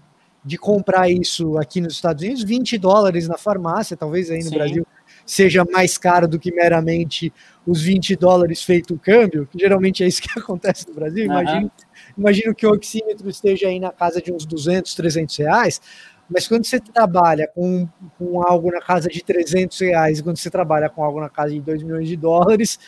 [0.43, 4.55] de comprar isso aqui nos Estados Unidos, 20 dólares na farmácia, talvez aí no Sim.
[4.55, 4.87] Brasil
[5.25, 7.33] seja mais caro do que meramente
[7.65, 11.25] os 20 dólares feito o câmbio, que geralmente é isso que acontece no Brasil.
[11.25, 11.31] Uhum.
[11.31, 11.71] Imagino,
[12.15, 15.81] imagino que o oxímetro esteja aí na casa de uns 200, 300 reais,
[16.29, 20.89] mas quando você trabalha com, com algo na casa de 300 reais, quando você trabalha
[20.89, 22.79] com algo na casa de 2 milhões de dólares,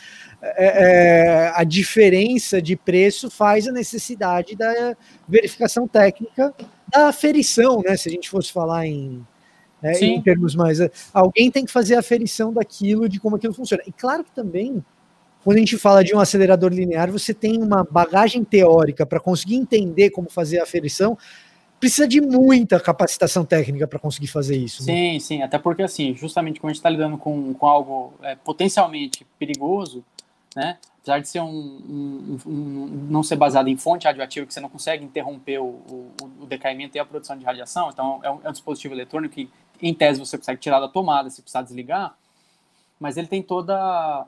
[0.42, 4.96] é, é, a diferença de preço faz a necessidade da
[5.28, 6.52] verificação técnica
[6.88, 7.96] da aferição, né?
[7.96, 9.24] Se a gente fosse falar em,
[9.82, 10.78] é, em termos mais.
[11.12, 13.82] Alguém tem que fazer a aferição daquilo, de como aquilo funciona.
[13.86, 14.84] E claro que também,
[15.44, 19.56] quando a gente fala de um acelerador linear, você tem uma bagagem teórica para conseguir
[19.56, 21.16] entender como fazer a aferição
[21.78, 24.82] precisa de muita capacitação técnica para conseguir fazer isso.
[24.82, 24.86] Né?
[24.86, 25.20] Sim, né?
[25.20, 29.26] sim, até porque assim, justamente quando a gente está lidando com, com algo é, potencialmente
[29.38, 30.04] perigoso,
[30.54, 30.78] né?
[31.08, 34.68] apesar de ser um, um, um, não ser baseado em fonte radioativa, que você não
[34.68, 38.50] consegue interromper o, o, o decaimento e a produção de radiação, então é um, é
[38.50, 42.14] dispositivo eletrônico que, em tese, você consegue tirar da tomada se precisar desligar,
[43.00, 44.26] mas ele tem toda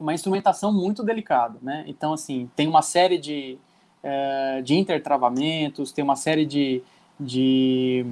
[0.00, 1.84] uma instrumentação muito delicada, né?
[1.86, 3.58] Então, assim, tem uma série de,
[4.02, 6.82] é, de intertravamentos, tem uma série de,
[7.18, 8.04] de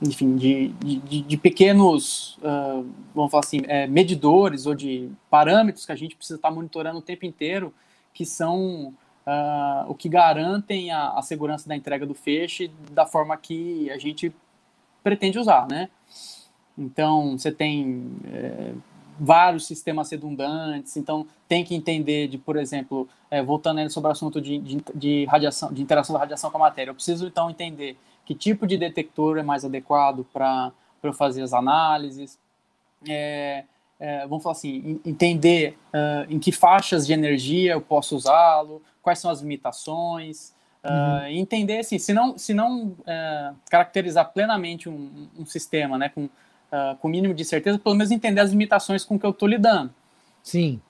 [0.00, 5.92] enfim, de, de, de pequenos, uh, vamos falar assim, é, medidores ou de parâmetros que
[5.92, 7.74] a gente precisa estar monitorando o tempo inteiro,
[8.14, 8.94] que são
[9.26, 13.98] uh, o que garantem a, a, segurança da entrega do feixe da forma que a
[13.98, 14.32] gente
[15.02, 15.88] pretende usar, né?
[16.76, 18.72] Então, você tem é,
[19.18, 24.40] vários sistemas redundantes, então tem que entender de, por exemplo, é, voltando sobre o assunto
[24.40, 27.96] de, de, de, radiação, de interação da radiação com a matéria, eu preciso então entender
[28.24, 32.38] que tipo de detector é mais adequado para eu fazer as análises,
[33.08, 33.64] é,
[33.98, 39.18] é, vamos falar assim, entender uh, em que faixas de energia eu posso usá-lo, quais
[39.18, 40.54] são as limitações,
[40.84, 46.28] uh, entender assim, se não, se não uh, caracterizar plenamente um, um sistema, né, com
[46.72, 49.48] uh, com o mínimo de certeza, pelo menos entender as limitações com que eu estou
[49.48, 49.92] lidando.
[50.42, 50.80] Sim.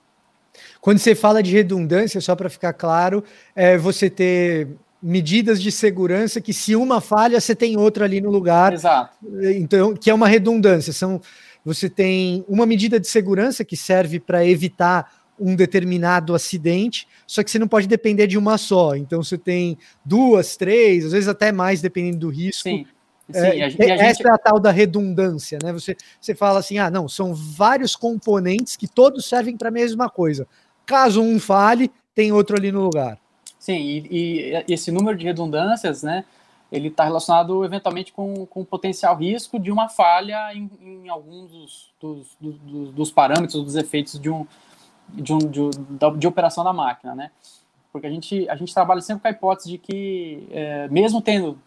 [0.81, 3.23] Quando você fala de redundância, só para ficar claro,
[3.55, 4.67] é você ter
[5.01, 8.73] medidas de segurança que se uma falha, você tem outra ali no lugar.
[8.73, 9.15] Exato.
[9.55, 10.91] Então, que é uma redundância.
[10.91, 11.21] São,
[11.63, 17.49] você tem uma medida de segurança que serve para evitar um determinado acidente, só que
[17.49, 18.95] você não pode depender de uma só.
[18.95, 22.63] Então você tem duas, três, às vezes até mais, dependendo do risco.
[22.63, 22.85] Sim.
[23.31, 23.81] Sim, é, a, gente...
[23.83, 25.71] Essa é a tal da redundância, né?
[25.71, 30.09] Você, você fala assim: ah, não, são vários componentes que todos servem para a mesma
[30.09, 30.47] coisa.
[30.85, 33.19] Caso um fale, tem outro ali no lugar.
[33.59, 36.25] Sim, e, e esse número de redundâncias, né?
[36.71, 41.51] Ele está relacionado eventualmente com, com o potencial risco de uma falha em, em alguns
[41.51, 44.45] dos, dos, dos, dos, parâmetros, dos efeitos de um,
[45.09, 45.61] de, um, de,
[46.17, 47.31] de, operação da máquina, né?
[47.91, 51.57] Porque a gente, a gente trabalha sempre com a hipótese de que, é, mesmo tendo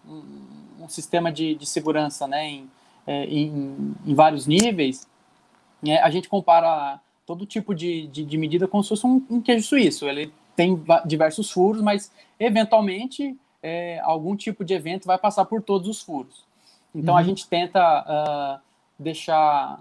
[0.82, 2.70] um sistema de, de segurança né, em,
[3.06, 5.08] é, em, em, vários níveis,
[5.84, 9.40] é, a gente compara todo tipo de, de, de, medida como se fosse um, um
[9.40, 10.08] queijo suíço.
[10.08, 15.88] Ele tem diversos furos, mas eventualmente é, algum tipo de evento vai passar por todos
[15.88, 16.44] os furos.
[16.94, 17.20] Então uhum.
[17.20, 18.60] a gente tenta uh,
[18.98, 19.80] deixar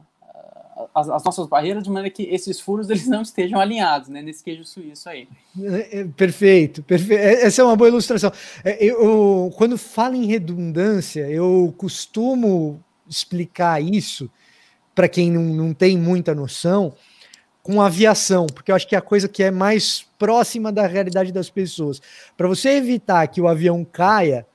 [0.94, 4.44] as, as, nossas barreiras de maneira que esses furos eles não estejam alinhados né, nesse
[4.44, 5.28] queijo suíço aí.
[5.60, 7.22] É, é, perfeito, perfeito.
[7.22, 8.32] É, essa é uma boa ilustração.
[8.80, 14.30] Eu, quando falo em redundância, eu costumo explicar isso
[14.94, 16.94] para quem não, não tem muita noção
[17.63, 21.32] com aviação, porque eu acho que é a coisa que é mais próxima da realidade
[21.32, 22.02] das pessoas.
[22.36, 24.46] Para você evitar que o avião caia,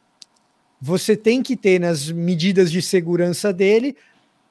[0.81, 3.97] você tem que ter nas medidas de segurança dele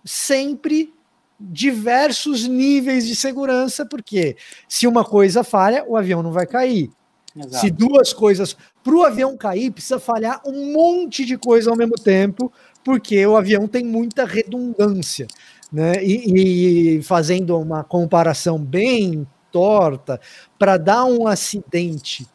[0.04, 0.94] sempre
[1.39, 6.89] diversos níveis de segurança, porque se uma coisa falha, o avião não vai cair.
[7.36, 7.58] Exato.
[7.58, 8.56] Se duas coisas.
[8.84, 12.52] Para o avião cair, precisa falhar um monte de coisa ao mesmo tempo,
[12.84, 15.28] porque o avião tem muita redundância.
[15.71, 16.04] Né?
[16.04, 20.19] E, e fazendo uma comparação bem torta,
[20.58, 22.28] para dar um acidente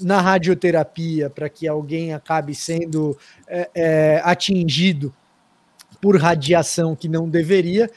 [0.00, 5.14] na radioterapia, para que alguém acabe sendo é, é, atingido
[6.00, 7.90] por radiação que não deveria,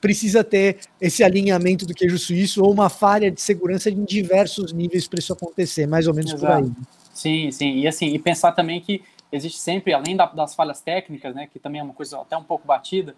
[0.00, 5.06] precisa ter esse alinhamento do queijo suíço ou uma falha de segurança em diversos níveis
[5.06, 6.46] para isso acontecer, mais ou menos Exato.
[6.46, 6.72] por aí.
[7.12, 7.78] Sim, sim.
[7.78, 11.58] E assim, e pensar também que existe sempre, além da, das falhas técnicas, né, que
[11.58, 13.14] também é uma coisa até um pouco batida,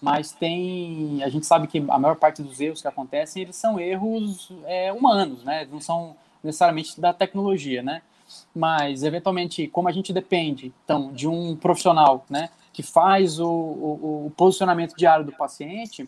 [0.00, 3.78] mas tem, a gente sabe que a maior parte dos erros que acontecem, eles são
[3.78, 8.02] erros é, humanos, né, não são necessariamente da tecnologia, né,
[8.54, 14.26] mas eventualmente, como a gente depende, então, de um profissional, né, que faz o, o,
[14.26, 16.04] o posicionamento diário do paciente,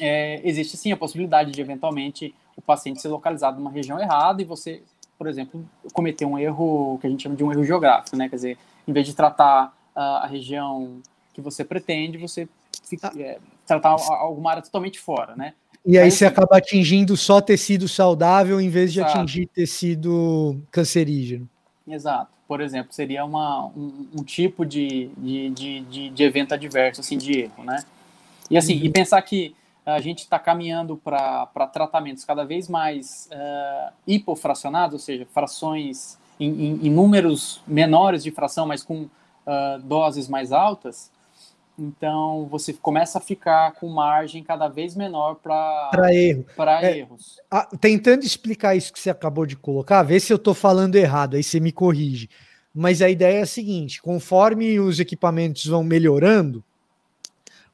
[0.00, 4.44] é, existe sim a possibilidade de eventualmente o paciente ser localizado numa região errada e
[4.44, 4.80] você,
[5.18, 8.28] por exemplo, cometer um erro que a gente chama de um erro geográfico, né?
[8.28, 11.00] Quer dizer, em vez de tratar uh, a região
[11.34, 12.48] que você pretende, você
[12.84, 13.20] fica, ah.
[13.20, 15.54] é, tratar alguma área totalmente fora, né?
[15.84, 19.18] E aí Mas, você acaba atingindo só tecido saudável em vez de exato.
[19.18, 21.48] atingir tecido cancerígeno.
[21.86, 25.48] Exato por exemplo, seria uma, um, um tipo de, de,
[25.80, 27.82] de, de, evento adverso, assim, de erro, né?
[28.50, 28.84] E assim, uhum.
[28.84, 29.56] e pensar que
[29.86, 36.50] a gente está caminhando para tratamentos cada vez mais uh, hipofracionados, ou seja, frações em,
[36.50, 39.08] em, em, números menores de fração, mas com uh,
[39.82, 41.10] doses mais altas,
[41.78, 46.44] então você começa a ficar com margem cada vez menor para erro.
[46.82, 47.40] é, erros.
[47.50, 51.36] A, tentando explicar isso que você acabou de colocar, vê se eu estou falando errado,
[51.36, 52.28] aí você me corrige.
[52.74, 56.64] Mas a ideia é a seguinte: conforme os equipamentos vão melhorando,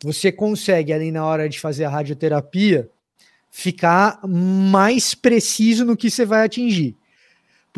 [0.03, 2.89] você consegue ali na hora de fazer a radioterapia
[3.51, 6.97] ficar mais preciso no que você vai atingir.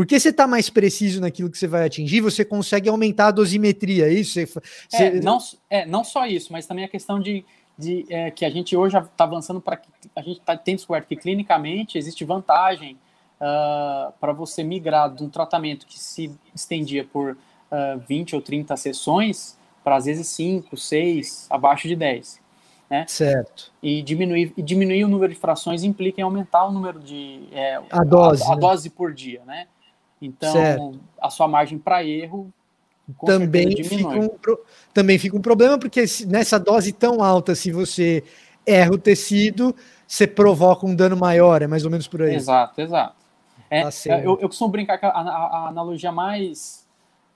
[0.01, 4.07] Porque você está mais preciso naquilo que você vai atingir, você consegue aumentar a dosimetria,
[4.07, 4.32] é isso?
[4.32, 4.62] Você, você...
[4.96, 5.38] É, não,
[5.68, 7.44] é, não só isso, mas também a questão de,
[7.76, 9.78] de é, que a gente hoje está avançando para
[10.16, 12.96] a gente está tendo descoberto que clinicamente existe vantagem
[13.42, 17.36] uh, para você migrar de um tratamento que se estendia por uh,
[17.70, 22.40] ah, 20 ou 30 sessões para às vezes 5, 6, abaixo de 10.
[22.88, 23.05] Né?
[23.07, 23.70] Certo.
[23.82, 27.46] E diminuir, e diminuir o número de frações implica em aumentar o número de.
[27.53, 28.42] É, a dose.
[28.44, 28.61] A, a né?
[28.62, 29.66] dose por dia, né?
[30.21, 31.01] Então, certo.
[31.21, 32.53] a sua margem para erro
[33.25, 34.29] também fica, um,
[34.95, 38.23] também fica um problema, porque nessa dose tão alta, se você
[38.66, 39.75] erra o tecido,
[40.07, 42.35] você provoca um dano maior, é mais ou menos por aí.
[42.35, 43.16] Exato, exato.
[43.68, 46.87] É, tá eu, eu costumo brincar que a, a, a analogia mais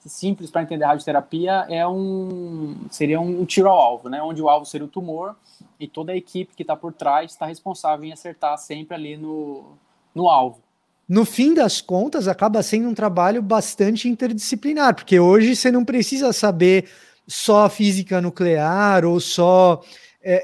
[0.01, 4.20] simples para entender a radioterapia é um seria um tiro ao alvo, né?
[4.22, 5.35] Onde o alvo seria o tumor
[5.78, 9.64] e toda a equipe que está por trás está responsável em acertar sempre ali no,
[10.14, 10.63] no alvo.
[11.09, 16.32] No fim das contas, acaba sendo um trabalho bastante interdisciplinar, porque hoje você não precisa
[16.32, 16.86] saber
[17.26, 19.82] só física nuclear ou só
[20.22, 20.42] é,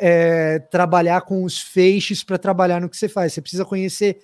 [0.55, 3.33] é, trabalhar com os feixes para trabalhar no que você faz.
[3.33, 4.19] Você precisa conhecer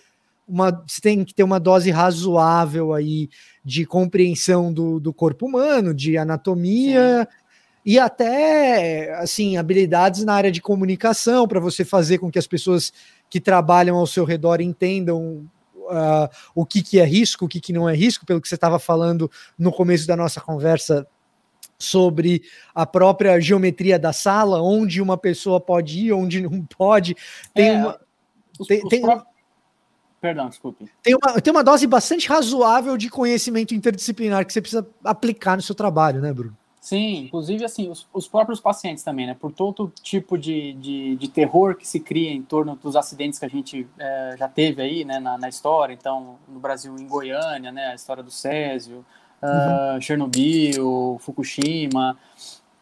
[0.46, 3.28] uma, você tem que ter uma dose razoável aí
[3.64, 7.36] de compreensão do, do corpo humano, de anatomia Sim.
[7.84, 12.92] e até assim habilidades na área de comunicação para você fazer com que as pessoas
[13.28, 15.48] que trabalham ao seu redor entendam
[15.86, 18.54] uh, o que, que é risco, o que, que não é risco, pelo que você
[18.54, 21.06] estava falando no começo da nossa conversa
[21.78, 22.42] sobre
[22.74, 27.14] a própria geometria da sala, onde uma pessoa pode ir, onde não pode.
[27.54, 28.00] Tem é, uma.
[28.58, 29.36] Os, tem, os tem, próprios
[30.20, 30.90] Perdão, desculpe.
[31.02, 35.62] Tem uma, tem uma dose bastante razoável de conhecimento interdisciplinar que você precisa aplicar no
[35.62, 36.56] seu trabalho, né, Bruno?
[36.86, 39.34] Sim, inclusive assim, os, os próprios pacientes também, né?
[39.34, 43.44] Por todo tipo de, de, de, terror que se cria em torno dos acidentes que
[43.44, 45.92] a gente é, já teve aí, né, na, na, história.
[45.92, 49.04] Então, no Brasil, em Goiânia, né, a história do Césio,
[49.42, 52.16] uh, Chernobyl, Fukushima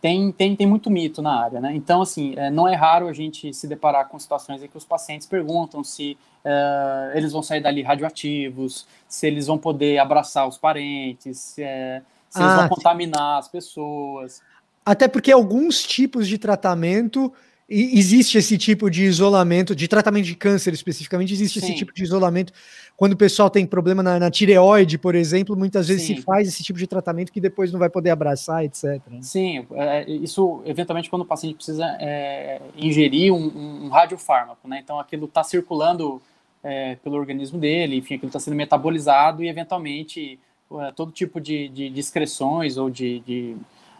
[0.05, 1.74] tem, tem, tem muito mito na área, né?
[1.74, 4.84] Então, assim, é, não é raro a gente se deparar com situações em que os
[4.84, 10.59] pacientes perguntam se é, eles vão sair dali radioativos, se eles vão poder abraçar os
[10.59, 12.02] parentes, se, é,
[12.35, 14.43] se eles vão ah, contaminar as pessoas.
[14.85, 17.32] Até porque alguns tipos de tratamento
[17.66, 21.66] existe esse tipo de isolamento, de tratamento de câncer especificamente, existe Sim.
[21.66, 22.53] esse tipo de isolamento.
[22.97, 26.16] Quando o pessoal tem problema na, na tireoide, por exemplo, muitas vezes Sim.
[26.16, 29.01] se faz esse tipo de tratamento que depois não vai poder abraçar, etc.
[29.22, 34.80] Sim, é, isso eventualmente quando o paciente precisa é, ingerir um, um radiofármaco, né?
[34.82, 36.20] Então aquilo está circulando
[36.62, 40.39] é, pelo organismo dele, enfim, aquilo está sendo metabolizado e eventualmente
[40.95, 43.57] todo tipo de, de, de excreções ou de, de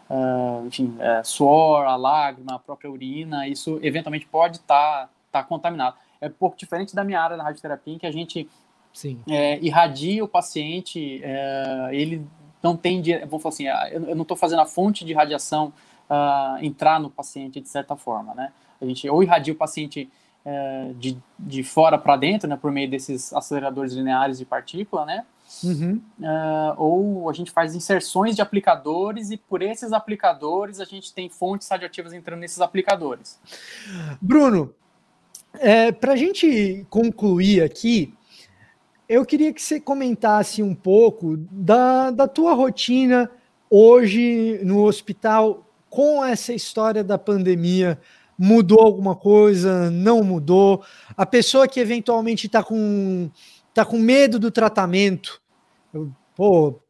[0.09, 5.43] uh, enfim, uh, suor, a lágrima, a própria urina, isso eventualmente pode estar tá, tá
[5.43, 5.95] contaminado.
[6.21, 8.49] É um pouco diferente da minha área da radioterapia, em que a gente
[8.93, 9.19] Sim.
[9.27, 12.25] É, irradia o paciente, é, ele
[12.63, 15.73] não tem, vamos falar assim, eu não estou fazendo a fonte de radiação
[16.09, 18.51] uh, entrar no paciente de certa forma, né?
[18.81, 20.09] A gente ou irradia o paciente
[20.45, 25.25] é, de, de fora para dentro, né, por meio desses aceleradores lineares de partícula, né?
[25.63, 26.01] Uhum.
[26.19, 31.29] Uh, ou a gente faz inserções de aplicadores e por esses aplicadores a gente tem
[31.29, 33.39] fontes radioativas entrando nesses aplicadores.
[34.21, 34.73] Bruno,
[35.59, 38.13] é, para a gente concluir aqui,
[39.07, 43.29] eu queria que você comentasse um pouco da, da tua rotina
[43.69, 47.99] hoje no hospital com essa história da pandemia.
[48.37, 49.89] Mudou alguma coisa?
[49.89, 50.83] Não mudou?
[51.15, 53.29] A pessoa que eventualmente está com,
[53.73, 55.41] tá com medo do tratamento,
[56.35, 56.81] Pô,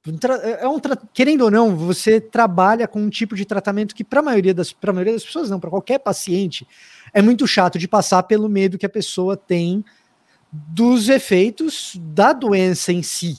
[0.60, 0.80] é um
[1.14, 4.74] querendo ou não, você trabalha com um tipo de tratamento que para a maioria das
[4.74, 6.68] para maioria das pessoas não, para qualquer paciente
[7.14, 9.86] é muito chato de passar pelo medo que a pessoa tem
[10.52, 13.38] dos efeitos da doença em si.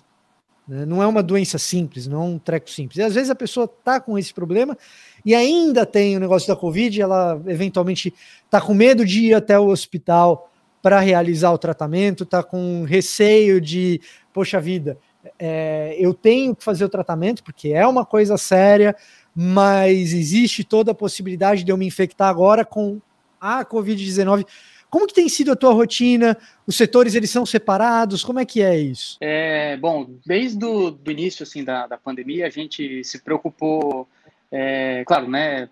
[0.69, 0.87] Né?
[0.87, 2.99] Não é uma doença simples, não é um treco simples.
[2.99, 4.77] E às vezes a pessoa tá com esse problema
[5.25, 8.14] e ainda tem o negócio da Covid, ela eventualmente
[8.49, 13.61] tá com medo de ir até o hospital para realizar o tratamento, tá com receio
[13.61, 14.01] de,
[14.33, 14.97] poxa vida,
[15.39, 18.97] é, eu tenho que fazer o tratamento, porque é uma coisa séria,
[19.34, 23.01] mas existe toda a possibilidade de eu me infectar agora com
[23.41, 24.47] a Covid-19.
[24.89, 26.37] Como que tem sido a tua rotina?
[26.66, 28.24] Os setores eles são separados?
[28.24, 29.18] Como é que é isso?
[29.20, 34.09] É, bom, desde o início assim da, da pandemia a gente se preocupou,
[34.51, 35.68] é, claro, né,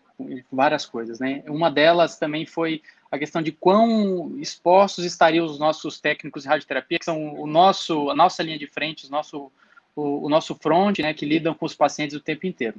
[0.53, 1.43] várias coisas, né.
[1.49, 2.83] Uma delas também foi
[3.15, 8.11] a questão de quão expostos estariam os nossos técnicos de radioterapia, que são o nosso,
[8.11, 9.53] a nossa linha de frente, o nosso,
[9.95, 12.77] o, o nosso front, né, que lidam com os pacientes o tempo inteiro.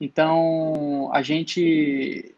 [0.00, 2.34] Então, a gente,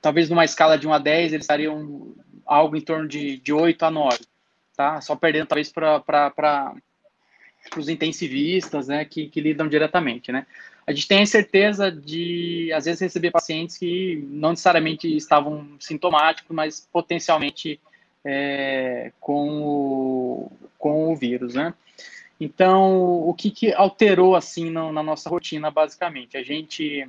[0.00, 2.14] talvez numa escala de 1 a 10, eles estariam
[2.46, 4.18] algo em torno de, de 8 a 9,
[4.74, 5.02] tá?
[5.02, 6.74] Só perdendo talvez para
[7.76, 10.46] os intensivistas, né, que, que lidam diretamente, né?
[10.86, 16.54] A gente tem a certeza de, às vezes, receber pacientes que não necessariamente estavam sintomáticos,
[16.54, 17.80] mas potencialmente
[18.24, 21.72] é, com, o, com o vírus, né?
[22.38, 26.36] Então, o que, que alterou, assim, na, na nossa rotina, basicamente?
[26.36, 27.08] A gente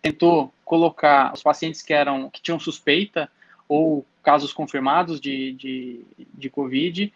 [0.00, 3.28] tentou colocar os pacientes que eram que tinham suspeita
[3.68, 6.04] ou casos confirmados de, de,
[6.34, 7.12] de Covid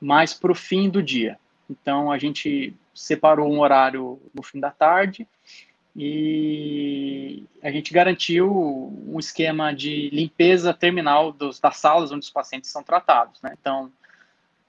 [0.00, 1.38] mais para o fim do dia.
[1.70, 5.26] Então, a gente separou um horário no fim da tarde
[5.94, 8.50] e a gente garantiu
[9.06, 13.40] um esquema de limpeza terminal dos, das salas onde os pacientes são tratados.
[13.42, 13.54] Né?
[13.60, 13.92] Então,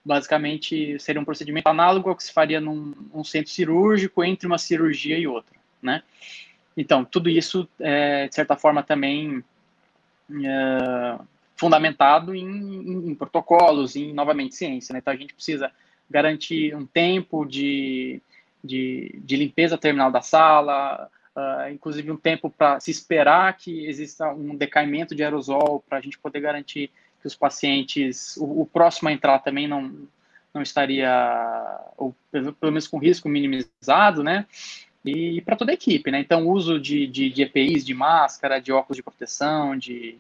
[0.03, 5.17] basicamente, seria um procedimento análogo ao que se faria num, centro cirúrgico entre uma cirurgia
[5.17, 5.55] e outra.
[5.81, 6.03] Né?
[6.75, 9.41] Então, tudo isso, é, de certa forma, também
[10.29, 11.19] é,
[11.55, 14.91] fundamentado em, em, em, protocolos, em, novamente, ciência.
[14.91, 14.99] Né?
[14.99, 15.71] Então, a gente precisa
[16.09, 18.21] garantir um tempo de,
[18.63, 24.31] de, de limpeza terminal da sala, uh, inclusive um tempo para se esperar que exista
[24.31, 26.89] um decaimento de aerosol, para a gente poder garantir
[27.21, 30.07] que os pacientes, o, o, próximo a entrar também não,
[30.53, 34.45] não estaria, ou pelo, pelo menos com risco minimizado, né?
[35.05, 36.19] e para toda a equipe, né?
[36.19, 40.17] Então, uso de, de, de, EPIs, de máscara, de óculos de proteção, de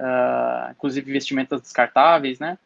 [0.00, 2.58] uh, inclusive vestimentas descartáveis, né?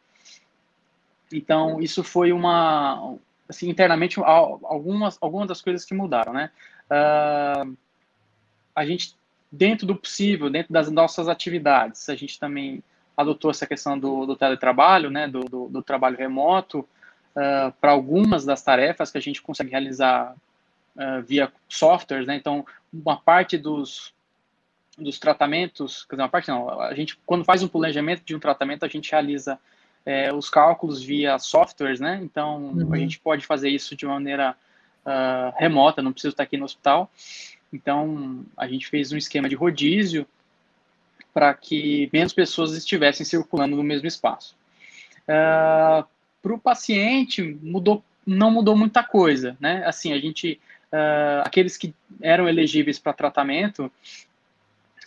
[1.31, 3.15] Então, isso foi uma,
[3.47, 6.51] assim, internamente, algumas, algumas das coisas que mudaram, né?
[6.89, 7.77] Uh,
[8.75, 9.15] a gente,
[9.51, 12.83] dentro do possível, dentro das nossas atividades, a gente também
[13.15, 15.27] adotou essa questão do, do teletrabalho, né?
[15.27, 20.35] Do, do, do trabalho remoto, uh, para algumas das tarefas que a gente consegue realizar
[20.95, 22.35] uh, via softwares, né?
[22.35, 24.13] Então, uma parte dos,
[24.97, 28.39] dos tratamentos, quer dizer, uma parte não, a gente, quando faz um planejamento de um
[28.39, 29.59] tratamento, a gente realiza
[30.07, 32.17] é, os cálculos via softwares, né?
[32.23, 32.93] Então, uhum.
[32.93, 34.55] a gente pode fazer isso de maneira
[35.05, 37.11] uh, remota, não precisa estar aqui no hospital.
[37.73, 40.25] Então, a gente fez um esquema de rodízio
[41.33, 44.55] para que menos pessoas estivessem circulando no mesmo espaço.
[45.23, 46.07] Uh,
[46.41, 49.83] para o paciente, mudou, não mudou muita coisa, né?
[49.85, 50.57] Assim, a gente
[50.93, 53.91] uh, aqueles que eram elegíveis para tratamento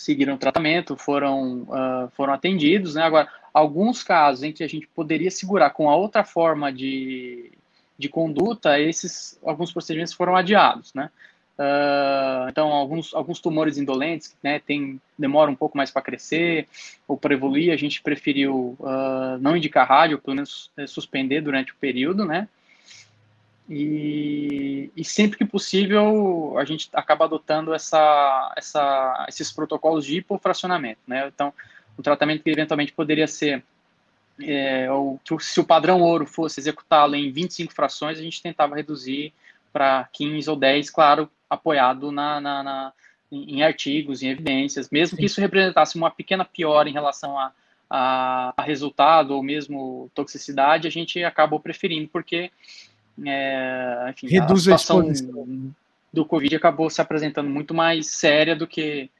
[0.00, 3.02] seguiram o tratamento, foram, uh, foram atendidos, né?
[3.02, 7.52] Agora, alguns casos em que a gente poderia segurar com a outra forma de,
[7.98, 11.10] de conduta, esses alguns procedimentos foram adiados, né?
[11.58, 16.66] Uh, então, alguns, alguns tumores indolentes, né, tem, demoram um pouco mais para crescer
[17.06, 21.72] ou para evoluir, a gente preferiu uh, não indicar rádio, pelo menos é, suspender durante
[21.72, 22.48] o período, né?
[23.72, 30.98] E, e, sempre que possível a gente acaba adotando essa, essa, esses protocolos de hipofracionamento,
[31.06, 31.28] né?
[31.28, 31.54] Então,
[31.96, 33.62] um tratamento que eventualmente poderia ser,
[34.42, 38.74] é, ou que se o padrão ouro fosse executá-lo em 25 frações, a gente tentava
[38.74, 39.32] reduzir
[39.72, 42.92] para 15 ou 10, claro, apoiado na, na, na
[43.30, 45.20] em artigos, em evidências, mesmo Sim.
[45.20, 47.52] que isso representasse uma pequena piora em relação a,
[47.88, 52.50] a, a resultado ou mesmo toxicidade, a gente acabou preferindo, porque
[53.26, 55.80] é, enfim, Reduz a situação a
[56.12, 59.10] do Covid acabou se apresentando muito mais séria do que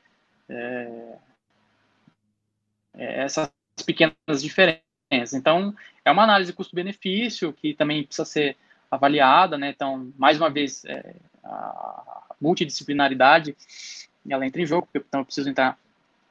[0.49, 1.15] é,
[2.95, 3.51] é, essas
[3.87, 5.35] pequenas diferenças.
[5.35, 5.75] Então,
[6.05, 8.57] é uma análise custo-benefício que também precisa ser
[8.91, 9.71] avaliada, né?
[9.71, 13.57] Então, mais uma vez, é, a multidisciplinaridade
[14.29, 15.79] ela entra em jogo, então eu preciso entrar,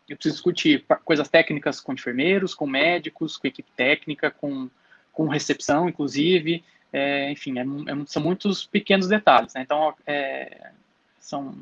[0.07, 4.70] eu preciso discutir coisas técnicas com enfermeiros, com médicos, com equipe técnica, com,
[5.11, 9.53] com recepção, inclusive, é, enfim, é, é, são muitos pequenos detalhes.
[9.53, 9.61] Né?
[9.61, 10.71] Então, é,
[11.19, 11.55] são,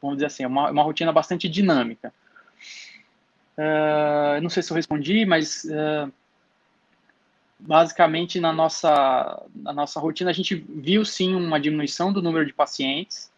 [0.00, 2.12] vamos dizer assim, uma, uma rotina bastante dinâmica.
[3.58, 6.10] Uh, não sei se eu respondi, mas uh,
[7.58, 12.54] basicamente na nossa, na nossa rotina a gente viu sim uma diminuição do número de
[12.54, 13.30] pacientes,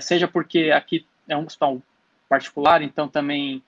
[0.00, 1.80] seja porque aqui é um hospital
[2.28, 3.62] particular, então também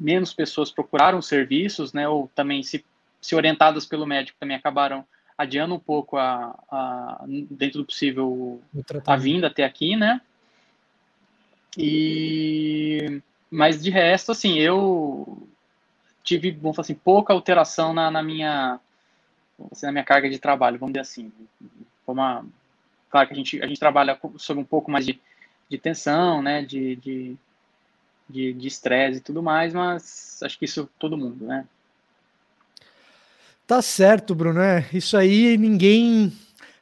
[0.00, 2.82] menos pessoas procuraram serviços, né, ou também se
[3.20, 5.04] se orientadas pelo médico, também acabaram
[5.36, 8.60] adiando um pouco a, a dentro do possível
[9.06, 10.20] a vinda até aqui, né?
[11.76, 15.48] E mas de resto, assim, eu
[16.22, 18.80] tive, vamos falar assim, pouca alteração na, na minha
[19.70, 21.32] assim, na minha carga de trabalho, vamos dizer assim.
[22.06, 22.44] Uma,
[23.10, 25.20] claro que a gente a gente trabalha sob um pouco mais de,
[25.68, 26.62] de tensão, né?
[26.62, 31.66] De de estresse e tudo mais, mas acho que isso todo mundo, né?
[33.68, 34.60] Tá certo, Bruno.
[34.60, 36.32] É, isso aí ninguém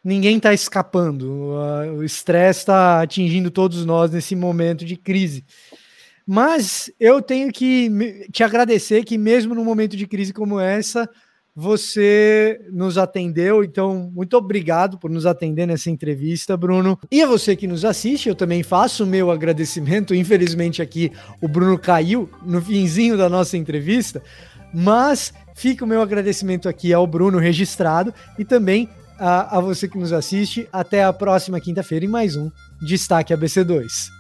[0.05, 1.53] ninguém está escapando.
[1.97, 5.45] O estresse está atingindo todos nós nesse momento de crise.
[6.25, 11.11] Mas eu tenho que te agradecer que, mesmo num momento de crise como essa,
[11.57, 13.65] você nos atendeu.
[13.65, 16.97] Então, muito obrigado por nos atender nessa entrevista, Bruno.
[17.11, 20.15] E a você que nos assiste, eu também faço o meu agradecimento.
[20.15, 21.11] Infelizmente, aqui
[21.41, 24.23] o Bruno caiu no finzinho da nossa entrevista,
[24.73, 28.89] mas fica o meu agradecimento aqui ao Bruno registrado e também
[29.19, 30.69] a, a você que nos assiste.
[30.73, 32.51] Até a próxima quinta-feira em mais um
[32.81, 34.16] Destaque ABC2.